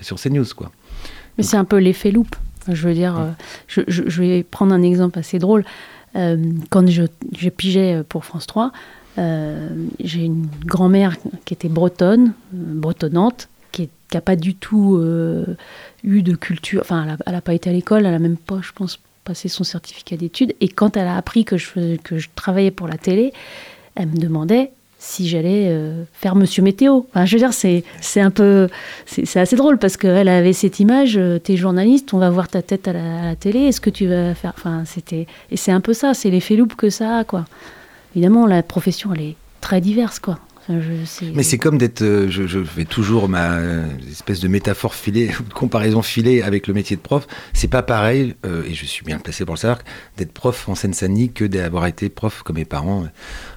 [0.00, 0.70] sur CNews, quoi.
[1.38, 2.36] Mais c'est un peu l'effet loupe.
[2.70, 3.34] Je veux dire,
[3.66, 5.64] je, je, vais prendre un exemple assez drôle.
[6.16, 6.36] Euh,
[6.70, 7.02] quand je,
[7.48, 8.72] pigeais pour France 3,
[9.18, 9.68] euh,
[10.02, 15.00] j'ai une grand-mère qui était bretonne, euh, bretonnante, qui n'a pas du tout
[16.02, 16.80] eu de culture.
[16.80, 19.62] Enfin, elle n'a pas été à l'école, elle n'a même pas, je pense, passé son
[19.62, 20.54] certificat d'études.
[20.60, 23.32] Et quand elle a appris que je travaillais pour la télé,
[23.94, 27.00] elle me demandait si j'allais euh, faire Monsieur Météo.
[27.08, 28.68] Enfin, je veux dire, c'est, c'est un peu.
[29.06, 32.60] C'est, assez drôle parce qu'elle avait cette image euh, t'es journaliste, on va voir ta
[32.60, 34.52] tête à la, télé, est-ce que tu vas faire.
[34.56, 35.26] Enfin, c'était.
[35.50, 37.46] Et c'est un peu ça, c'est l'effet loupe que ça a, quoi.
[38.14, 40.38] Évidemment, la profession, elle est très diverse, quoi.
[41.34, 43.58] Mais c'est comme d'être, euh, je, fais toujours ma
[44.08, 47.26] espèce de métaphore filée, de comparaison filée avec le métier de prof.
[47.54, 49.80] C'est pas pareil, et je suis bien placé pour le savoir,
[50.16, 53.06] d'être prof en Seine-Saint-Denis que d'avoir été prof comme mes parents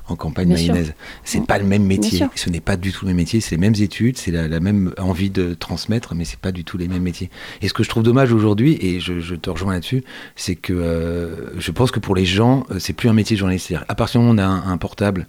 [0.07, 0.93] en campagne mayonnaise.
[1.23, 2.25] C'est n'est pas le même métier.
[2.35, 3.41] Ce n'est pas du tout le même métier.
[3.41, 6.77] C'est les mêmes études, c'est la, même envie de transmettre, mais c'est pas du tout
[6.77, 7.29] les mêmes métiers.
[7.61, 10.03] Et ce que je trouve dommage aujourd'hui, et je, te rejoins là-dessus,
[10.35, 13.39] c'est que euh, je pense que pour les gens, euh, c'est plus un métier de
[13.39, 13.73] journaliste.
[13.87, 15.27] À partir du moment où on a un, portable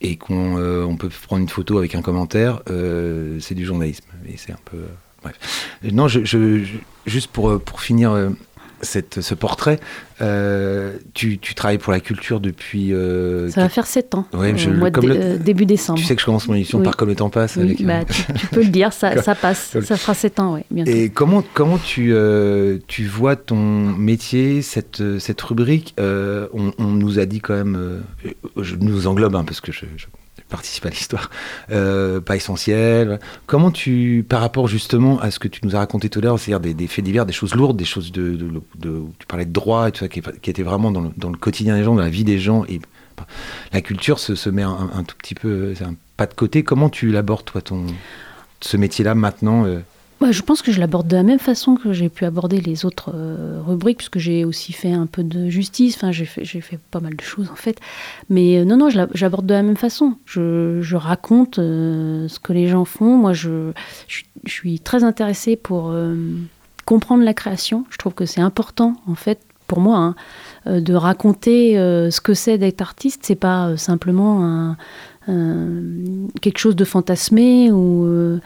[0.00, 2.62] et qu'on euh, on peut prendre une photo avec un commentaire,
[3.40, 4.04] c'est du journalisme.
[4.28, 4.78] Et c'est un peu.
[5.22, 5.78] bref.
[5.92, 6.64] Non, je,
[7.06, 8.30] juste pour, pour finir
[8.82, 9.78] cette, ce portrait.
[10.20, 12.92] Euh, tu, tu, travailles pour la culture depuis.
[12.92, 14.26] Euh, ça va faire 7 ans.
[14.32, 15.98] Ouais, je, mois euh, début décembre.
[15.98, 17.58] Tu sais que je commence mon émission par Comme le temps passe.
[17.58, 19.78] Bah, tu, peux le dire, ça, ça passe.
[19.80, 20.90] ça fera 7 ans, oui, bientôt.
[20.90, 22.14] Et comment, comment tu,
[22.86, 28.02] tu vois ton métier, cette, cette rubrique on, on, nous a dit quand même.
[28.60, 29.86] je nous englobe, hein, parce que je
[30.52, 31.30] participe à l'histoire,
[31.70, 33.18] euh, pas essentiel.
[33.46, 36.38] Comment tu, par rapport justement à ce que tu nous as raconté tout à l'heure,
[36.38, 38.38] c'est-à-dire des, faits divers, des choses lourdes, des choses de,
[39.18, 41.00] tu parlais de droit et tout ça, qui, étaient vraiment dans
[41.30, 42.80] le, quotidien des gens, dans la vie des gens, et
[43.72, 46.62] la culture se, met un, tout petit peu, un pas de côté.
[46.62, 47.86] Comment tu l'abordes toi ton
[48.60, 49.80] ce métier-là maintenant euh,
[50.30, 53.10] je pense que je l'aborde de la même façon que j'ai pu aborder les autres
[53.14, 57.16] euh, rubriques, puisque j'ai aussi fait un peu de justice, enfin j'ai fait, pas mal
[57.16, 57.78] de choses en fait.
[58.28, 60.14] Mais euh, non, non, j'aborde de la même façon.
[60.26, 63.16] Je, raconte euh, ce que les gens font.
[63.16, 63.72] Moi, je,
[64.46, 65.94] suis très intéressée pour
[66.84, 67.84] comprendre la création.
[67.90, 70.14] Je trouve que c'est important en fait pour moi
[70.66, 73.20] hein, de raconter ce que c'est d'être artiste.
[73.22, 74.74] C'est pas simplement
[75.26, 78.40] quelque chose de fantasmé ou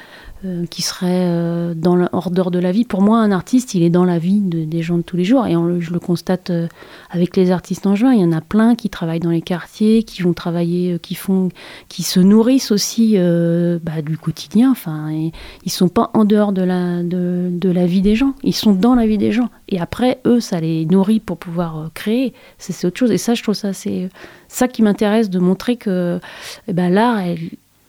[0.70, 2.84] qui serait euh, dans l'ordre de la vie.
[2.84, 5.46] Pour moi, un artiste, il est dans la vie des gens de tous les jours.
[5.46, 6.68] Et je le constate euh,
[7.10, 8.12] avec les artistes en juin.
[8.12, 11.48] Il y en a plein qui travaillent dans les quartiers, qui vont travailler, qui font,
[11.88, 14.70] qui se nourrissent aussi bah, du quotidien.
[14.70, 15.32] Enfin, et
[15.64, 18.34] ils sont pas en dehors de la, de, la vie des gens.
[18.42, 19.48] Ils sont dans la vie des gens.
[19.68, 22.34] Et après, eux, ça les nourrit pour pouvoir créer.
[22.58, 23.10] C'est autre chose.
[23.10, 24.08] Et ça, je trouve ça, c'est
[24.48, 26.20] ça qui m'intéresse de montrer que
[26.68, 27.18] eh ben, l'art,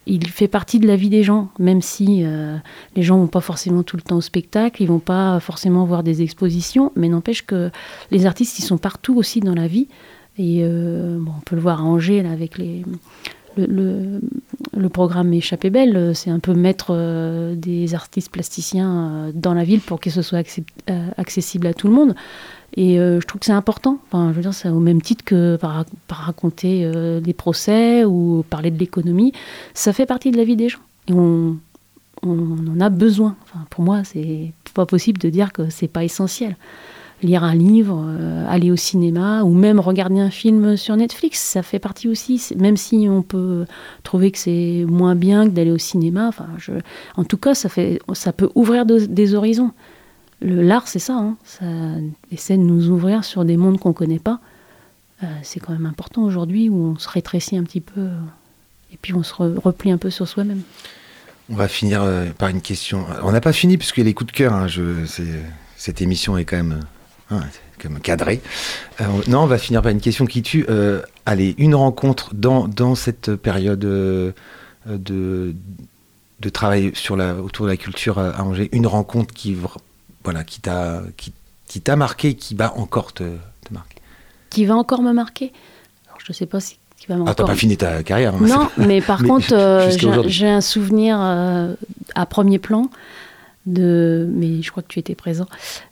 [0.08, 2.56] il fait partie de la vie des gens, même si euh,
[2.96, 6.02] les gens vont pas forcément tout le temps au spectacle, ils vont pas forcément voir
[6.02, 7.70] des expositions, mais n'empêche que
[8.10, 9.86] les artistes, ils sont partout aussi dans la vie.
[10.38, 12.84] Et euh, on peut le voir à Angers avec les,
[13.66, 19.80] le, programme Échappée Belle, c'est un peu mettre euh, des artistes plasticiens dans la ville
[19.80, 20.38] pour que ce soit
[21.16, 22.14] accessible à tout le monde.
[22.76, 23.98] Et euh, je trouve que c'est important.
[24.06, 28.44] Enfin, je veux dire, c'est au même titre que par, raconter euh, des procès ou
[28.48, 29.32] parler de l'économie.
[29.74, 30.80] Ça fait partie de la vie des gens.
[31.08, 31.56] Et on,
[32.22, 33.36] on en a besoin.
[33.42, 36.56] Enfin, pour moi, c'est pas possible de dire que c'est pas essentiel.
[37.22, 41.62] Lire un livre, euh, aller au cinéma ou même regarder un film sur Netflix, ça
[41.62, 42.40] fait partie aussi.
[42.56, 43.66] Même si on peut
[44.04, 46.46] trouver que c'est moins bien que d'aller au cinéma, enfin,
[47.16, 49.72] en tout cas, ça, fait, ça peut ouvrir des horizons.
[50.40, 51.36] L'art, c'est ça, hein.
[51.42, 51.66] ça
[52.30, 54.38] essaie de nous ouvrir sur des mondes qu'on ne connaît pas.
[55.24, 58.20] Euh, c'est quand même important aujourd'hui où on se rétrécit un petit peu euh,
[58.92, 60.62] et puis on se replie un peu sur soi-même.
[61.50, 62.06] On va finir
[62.36, 63.06] par une question.
[63.22, 64.52] On n'a pas fini a les coups de cœur.
[64.52, 64.66] Hein.
[65.76, 66.80] cette émission est quand même,
[67.30, 67.40] hein,
[68.02, 68.40] cadrée.
[69.28, 70.66] non, on va finir par une question qui tue.
[71.26, 74.34] allez, une rencontre dans, dans cette période de,
[74.86, 79.56] de travail sur la, autour de la culture à Angers, une rencontre qui
[80.24, 81.32] voilà, qui t'a qui,
[81.66, 83.96] qui t'a marqué, qui va encore te, te, marquer
[84.50, 85.52] Qui va encore me marquer?
[86.06, 88.34] Alors, Je ne sais pas si qui va Ah, t'as pas fini ta carrière.
[88.34, 89.90] Hein, non, mais par contre, euh,
[90.26, 91.74] j'ai un souvenir euh,
[92.14, 92.90] à premier plan
[93.72, 95.46] de, mais je crois que tu étais présent,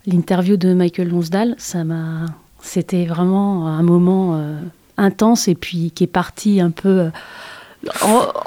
[0.06, 2.26] l'interview de Michael Lonsdale, ça m'a,
[2.62, 4.58] c'était vraiment un moment euh,
[4.96, 7.10] intense et puis qui est parti un peu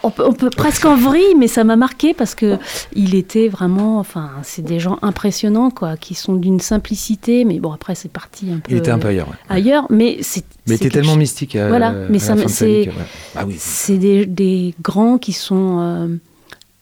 [0.04, 2.58] on, peut, presque en vrille, mais ça m'a marqué parce que
[2.94, 7.72] il était vraiment, enfin, c'est des gens impressionnants, quoi, qui sont d'une simplicité, mais bon,
[7.72, 8.72] après, c'est parti un peu.
[8.72, 9.30] Il était un peu ailleurs.
[9.50, 10.44] Ailleurs, mais c'est.
[10.68, 11.56] Mais était tellement mystique.
[11.56, 12.90] Euh, voilà, mais ça, c'est.
[13.36, 16.08] Ah c'est des, grands qui sont euh,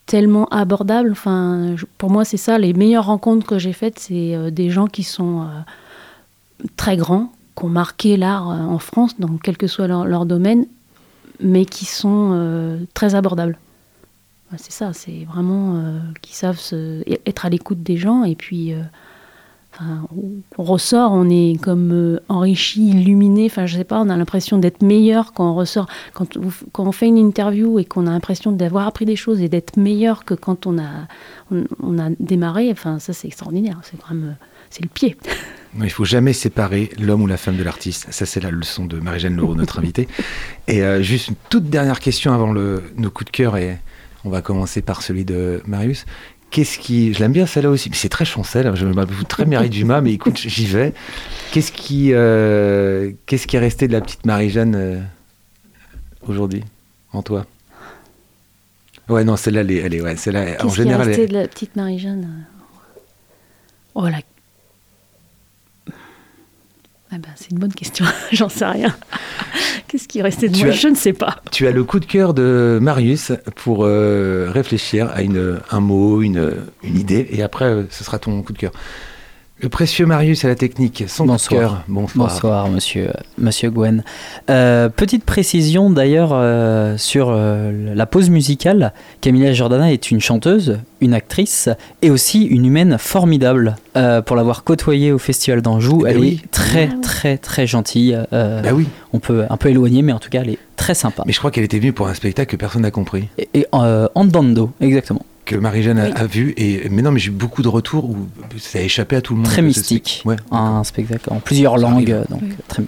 [0.07, 1.11] tellement abordables.
[1.11, 2.57] Enfin, pour moi, c'est ça.
[2.57, 5.47] Les meilleures rencontres que j'ai faites, c'est euh, des gens qui sont
[6.75, 10.65] très grands, qui ont marqué l'art en France, dans quel que soit leur domaine,
[11.39, 13.59] mais qui sont euh, très abordables.
[14.57, 16.59] C'est ça, c'est vraiment euh, qui savent
[17.25, 18.73] être à l'écoute des gens et puis
[19.81, 20.17] euh,
[20.57, 23.45] on ressort, on est comme enrichi, illuminé.
[23.45, 25.87] Enfin, je sais pas, on a l'impression d'être meilleur quand on ressort.
[26.13, 26.37] Quand,
[26.71, 29.77] quand on fait une interview et qu'on a l'impression d'avoir appris des choses et d'être
[29.77, 31.07] meilleur que quand on a,
[31.51, 32.71] on, a démarré.
[32.71, 33.79] Enfin, ça, c'est extraordinaire.
[33.83, 34.35] C'est quand même,
[34.69, 35.15] c'est le pied.
[35.75, 38.07] Il ne faut jamais séparer l'homme ou la femme de l'artiste.
[38.09, 40.07] Ça, c'est la leçon de Marie-Jeanne Leroux, notre invitée.
[40.67, 43.77] Et euh, juste une toute dernière question avant le, nos coups de cœur, et
[44.23, 46.05] on va commencer par celui de Marius.
[46.49, 47.13] Qu'est-ce qui.
[47.13, 50.13] Je l'aime bien celle-là aussi, mais c'est très chancelle, je m'avoue très Marie Dumas, mais
[50.13, 50.93] écoute, j'y vais.
[51.51, 54.99] Qu'est-ce qui, euh, qu'est-ce qui est resté de la petite Marie-Jeanne euh,
[56.25, 56.63] aujourd'hui,
[57.11, 57.45] en toi?
[59.09, 59.77] Ouais, non, celle-là, elle est.
[59.77, 61.07] Elle est ouais, celle-là, en général.
[61.07, 62.45] Qu'est-ce qui est resté de la petite Marie-Jeanne?
[63.93, 64.21] Oh, la
[67.11, 68.95] ah ben, c'est une bonne question, j'en sais rien.
[69.87, 71.37] Qu'est-ce qui restait de moi Je ne sais pas.
[71.51, 76.21] Tu as le coup de cœur de Marius pour euh, réfléchir à une, un mot,
[76.21, 76.53] une,
[76.83, 78.71] une idée, et après, euh, ce sera ton coup de cœur.
[79.59, 81.83] Le précieux Marius à la technique, son Bonsoir.
[81.87, 82.27] Bonsoir.
[82.27, 84.03] Bonsoir, monsieur, monsieur Gwen.
[84.51, 88.93] Euh, petite précision d'ailleurs euh, sur euh, la pause musicale.
[89.19, 91.69] Camilla Jordana est une chanteuse, une actrice
[92.03, 93.77] et aussi une humaine formidable.
[94.27, 98.15] pour l'avoir côtoyée au Festival d'Anjou, eh elle est très, ah très, très gentille.
[98.31, 98.87] bah oui.
[99.11, 101.23] On peut un peu éloigner, mais en tout cas, elle est très sympa.
[101.25, 103.29] Mais je crois qu'elle était venue pour un spectacle que personne n'a compris.
[103.39, 106.53] Et, et Andando, exactement que Marie-Jeanne a, vu.
[106.57, 108.17] Et, mais non, mais j'ai eu beaucoup de retours où
[108.59, 109.49] ça a échappé à tout le monde.
[109.49, 110.21] Très mystique.
[110.25, 112.23] Ouais, un spectacle en plusieurs langues.
[112.29, 112.83] Donc, très...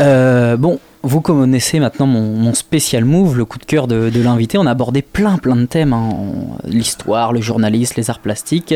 [0.00, 4.58] Euh, bon, vous connaissez maintenant mon, spécial move, le coup de cœur de, l'invité.
[4.58, 6.10] On a abordé plein plein de thèmes, hein,
[6.64, 8.74] l'histoire, le journalisme, les arts plastiques.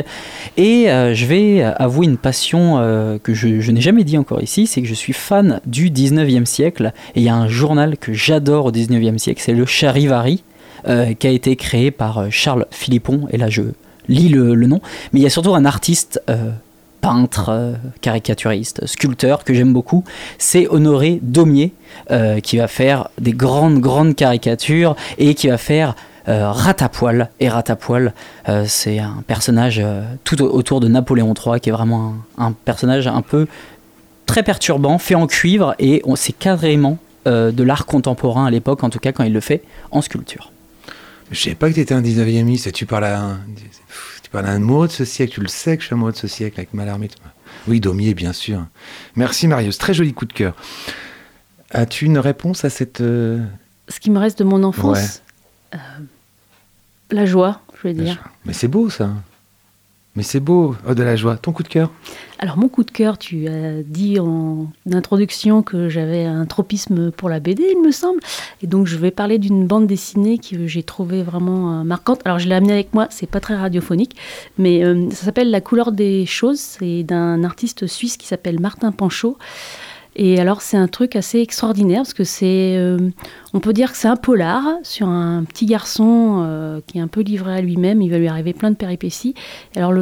[0.56, 4.42] Et euh, je vais avouer une passion euh, que je, je n'ai jamais dit encore
[4.42, 6.92] ici, c'est que je suis fan du 19e siècle.
[7.14, 10.42] Et il y a un journal que j'adore au 19e siècle, c'est le Charivari.
[10.88, 13.62] Euh, qui a été créé par euh, Charles Philippon, et là je
[14.08, 14.80] lis le, nom,
[15.12, 16.50] mais il y a surtout un artiste euh,
[17.00, 20.02] peintre, caricaturiste, sculpteur que j'aime beaucoup,
[20.38, 21.72] c'est Honoré Daumier,
[22.42, 27.28] qui va faire des grandes, grandes caricatures et qui va faire Ratapoil.
[27.40, 28.12] Et Ratapoil,
[28.66, 29.82] c'est un personnage
[30.22, 33.48] tout autour de Napoléon III, qui est vraiment un, un personnage un peu
[34.26, 39.00] très perturbant, fait en cuivre, et c'est carrément de l'art contemporain à l'époque, en tout
[39.00, 40.52] cas quand il le fait en sculpture.
[41.32, 42.70] Je savais pas que tu étais un 19e ministre.
[42.70, 43.40] Tu parles à un,
[44.22, 45.34] tu parles à un mot de ce siècle.
[45.34, 47.08] Tu le sais que je suis un mot de ce siècle avec Mallarmé.
[47.66, 48.66] Oui, Daumier, bien sûr.
[49.16, 49.78] Merci Marius.
[49.78, 50.54] Très joli coup de cœur.
[51.70, 53.00] As-tu une réponse à cette.
[53.00, 53.42] Euh,
[53.88, 55.22] ce qui me reste de mon enfance
[55.74, 55.78] euh,
[57.10, 58.22] La joie, je vais dire.
[58.44, 59.10] Mais c'est beau ça.
[60.14, 61.38] Mais c'est beau, oh, de la joie.
[61.38, 61.90] Ton coup de cœur
[62.38, 67.30] Alors mon coup de cœur, tu as dit en introduction que j'avais un tropisme pour
[67.30, 68.20] la BD, il me semble.
[68.62, 72.20] Et donc je vais parler d'une bande dessinée que j'ai trouvée vraiment euh, marquante.
[72.26, 74.16] Alors je l'ai amenée avec moi, c'est pas très radiophonique,
[74.58, 76.60] mais euh, ça s'appelle La couleur des choses.
[76.60, 79.38] C'est d'un artiste suisse qui s'appelle Martin Panchaud.
[80.14, 82.98] Et alors c'est un truc assez extraordinaire parce que c'est, euh,
[83.54, 87.08] on peut dire que c'est un polar sur un petit garçon euh, qui est un
[87.08, 88.02] peu livré à lui-même.
[88.02, 89.34] Il va lui arriver plein de péripéties.
[89.74, 89.92] alors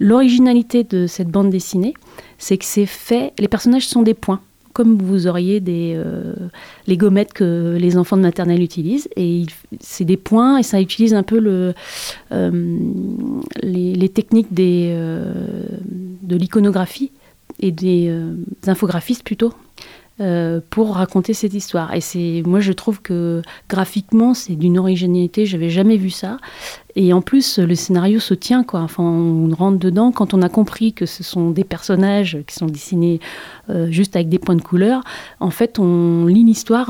[0.00, 1.94] l'originalité de cette bande dessinée,
[2.36, 3.32] c'est que c'est fait.
[3.38, 4.40] Les personnages sont des points,
[4.74, 6.34] comme vous auriez des euh,
[6.86, 9.08] les gommettes que les enfants de maternelle utilisent.
[9.16, 9.46] Et
[9.80, 11.72] c'est des points et ça utilise un peu le
[13.62, 17.10] les, techniques de l'iconographie
[17.60, 18.34] et des, euh,
[18.66, 19.52] infographistes plutôt
[20.20, 21.94] euh, pour raconter cette histoire.
[21.94, 25.46] Et c'est, moi, je trouve que graphiquement, c'est d'une originalité.
[25.46, 26.38] J'avais jamais vu ça.
[26.96, 28.80] Et en plus, le scénario se tient, quoi.
[28.80, 32.66] Enfin, on rentre dedans quand on a compris que ce sont des personnages qui sont
[32.66, 33.20] dessinés
[33.70, 35.04] euh, juste avec des points de couleur.
[35.38, 36.88] En fait, on lit l'histoire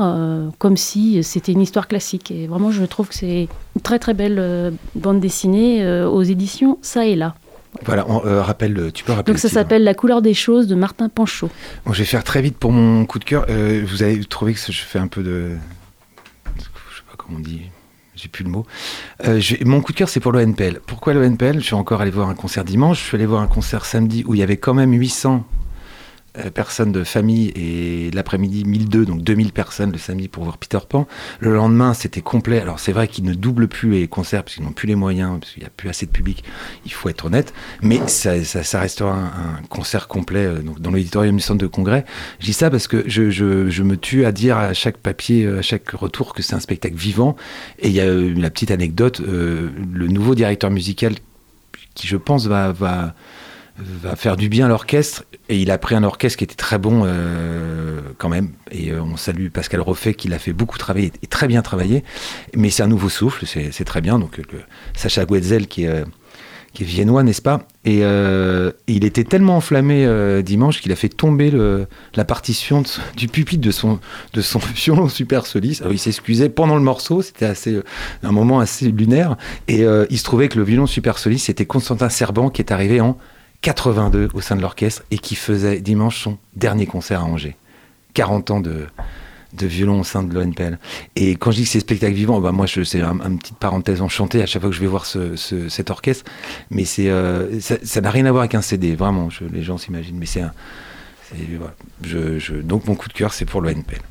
[0.57, 2.31] comme si c'était une histoire classique.
[2.31, 7.05] Et vraiment, je trouve que c'est une très très belle bande dessinée aux éditions Ça
[7.05, 7.35] et là.
[7.85, 9.33] Voilà, on, euh, rappelle, tu peux rappeler.
[9.33, 11.49] Donc ça s'appelle La couleur des choses de Martin Panchaud.
[11.85, 13.45] Bon, je vais faire très vite pour mon coup de cœur.
[13.49, 15.51] Euh, vous avez trouvé que je fais un peu de.
[16.57, 17.61] Je sais pas comment on dit.
[18.15, 18.65] J'ai plus le mot.
[19.25, 20.81] Euh, mon coup de cœur, c'est pour l'ONPL.
[20.85, 22.99] Pourquoi l'ONPL Je suis encore allé voir un concert dimanche.
[22.99, 25.58] Je suis allé voir un concert samedi où il y avait quand même 800 euh,
[26.53, 31.07] personnes de famille et l'après-midi 1002, donc 2000 personnes le samedi pour voir Peter Pan.
[31.39, 32.59] Le lendemain, c'était complet.
[32.59, 35.39] Alors c'est vrai qu'ils ne doublent plus les concerts parce qu'ils n'ont plus les moyens,
[35.39, 36.43] parce qu'il n'y a plus assez de public,
[36.85, 37.53] il faut être honnête.
[37.81, 42.05] Mais ça, ça, restera un, concert complet euh, donc dans l'auditorium du centre de congrès.
[42.39, 45.61] Je dis ça parce que je, je, me tue à dire à chaque papier, à
[45.61, 47.35] chaque retour que c'est un spectacle vivant.
[47.79, 51.15] Et il y a la petite anecdote, euh, le nouveau directeur musical
[51.95, 52.73] qui je pense va
[53.79, 55.23] va faire du bien à l'orchestre.
[55.47, 58.51] Et il a pris un orchestre qui était très bon euh, quand même.
[58.71, 62.03] Et euh, on salue Pascal Roffet qui l'a fait beaucoup travailler et très bien travaillé
[62.55, 64.19] mais c'est un nouveau souffle c'est très bien.
[64.19, 64.39] Donc
[64.95, 66.03] Sacha Guetzel qui est,
[66.73, 67.67] qui est viennois n'est-ce pas?
[67.85, 70.07] Et, euh, il était tellement enflammé
[70.43, 71.51] dimanche qu'il a fait tomber
[72.13, 72.83] la partition
[73.17, 73.99] du pupitre de son
[74.33, 75.83] de son violon super soliste.
[75.89, 77.51] Il s'excusait pendant le morceau c'était
[78.23, 79.35] un moment assez lunaire.
[79.67, 83.01] Et il se trouvait que le violon super soliste c'était Constantin Serban qui est arrivé
[83.01, 83.17] en
[83.61, 87.55] 82 au sein de l'orchestre et qui faisait dimanche son dernier concert à Angers.
[88.13, 88.87] 40 ans de,
[89.53, 90.79] de violon au sein de l'ONPL.
[91.15, 94.01] Et quand je dis que c'est spectacle vivant, bah moi c'est un, une petite parenthèse
[94.01, 96.25] enchantée à chaque fois que je vais voir ce, cet orchestre,
[96.69, 100.17] mais c'est euh, ça n'a rien à voir avec un CD, vraiment, les gens s'imaginent,
[100.17, 100.53] mais c'est un...
[102.03, 104.01] je, je, donc mon coup de cœur c'est pour l'ONPL.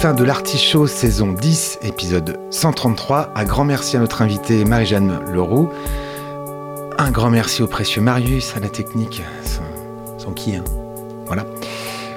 [0.00, 3.32] Fin de l'Artichaut saison 10, épisode 133.
[3.34, 5.68] Un grand merci à notre invitée Marie-Jeanne Leroux.
[6.96, 9.22] Un grand merci au précieux Marius, à la technique,
[10.16, 10.64] son, qui, hein
[11.26, 11.44] Voilà.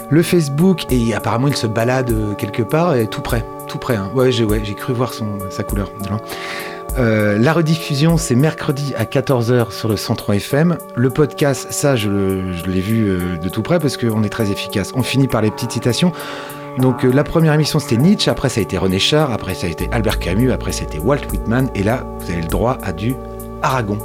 [0.10, 3.98] Le Facebook, et apparemment il se balade euh, quelque part, et tout près, tout près.
[3.98, 4.10] Hein.
[4.16, 5.92] Ouais, j'ai ouais, cru voir son, sa couleur.
[6.98, 10.78] Euh, la rediffusion, c'est mercredi à 14h sur le 103 FM.
[10.96, 12.10] Le podcast, ça, je,
[12.66, 14.94] l'ai vu euh, de tout près parce qu'on est très efficace.
[14.96, 16.14] On finit par les petites citations.
[16.80, 19.68] Donc euh, la première émission c'était Nietzsche, après ça a été René Char, après ça
[19.68, 22.94] a été Albert Camus, après c'était Walt Whitman, et là vous avez le droit à
[22.94, 23.16] du
[23.62, 24.00] Aragon.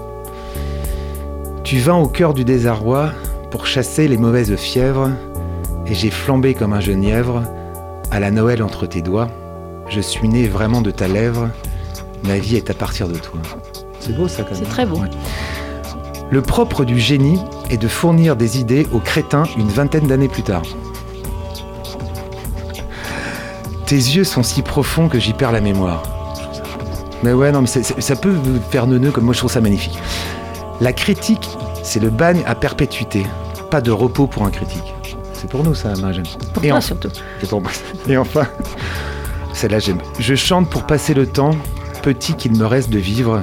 [1.65, 3.11] Tu vins au cœur du désarroi
[3.51, 5.11] pour chasser les mauvaises fièvres,
[5.87, 7.43] et j'ai flambé comme un genièvre
[8.11, 9.29] à la Noël entre tes doigts.
[9.89, 11.49] Je suis né vraiment de ta lèvre,
[12.25, 13.41] ma vie est à partir de toi.
[14.01, 14.65] C'est beau ça quand même.
[14.65, 15.01] C'est très beau.
[16.31, 17.41] Le propre du génie
[17.71, 20.63] est de fournir des idées aux crétins une vingtaine d'années plus tard.
[23.89, 26.03] Tes yeux sont si profonds que j'y perds la mémoire.
[27.23, 28.35] Mais ouais, non, mais ça peut
[28.71, 29.99] faire neuneux, comme moi je trouve ça magnifique.
[30.83, 31.49] La critique,
[31.83, 33.25] c'est le bagne à perpétuité.
[33.71, 34.95] Pas de repos pour un critique.
[35.33, 36.27] C'est pour nous ça, Marjane.
[36.53, 37.09] Pour et toi surtout.
[38.07, 38.47] Et enfin,
[39.55, 40.03] celle-là j'aime.
[40.19, 41.57] Je chante pour passer le temps,
[42.03, 43.43] petit qu'il me reste de vivre,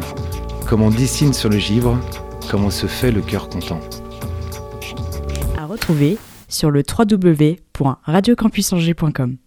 [0.67, 1.97] comme on dessine sur le givre,
[2.51, 3.79] comme on se fait le cœur content.
[5.57, 9.37] À retrouver sur le www.radiocampusangers.com.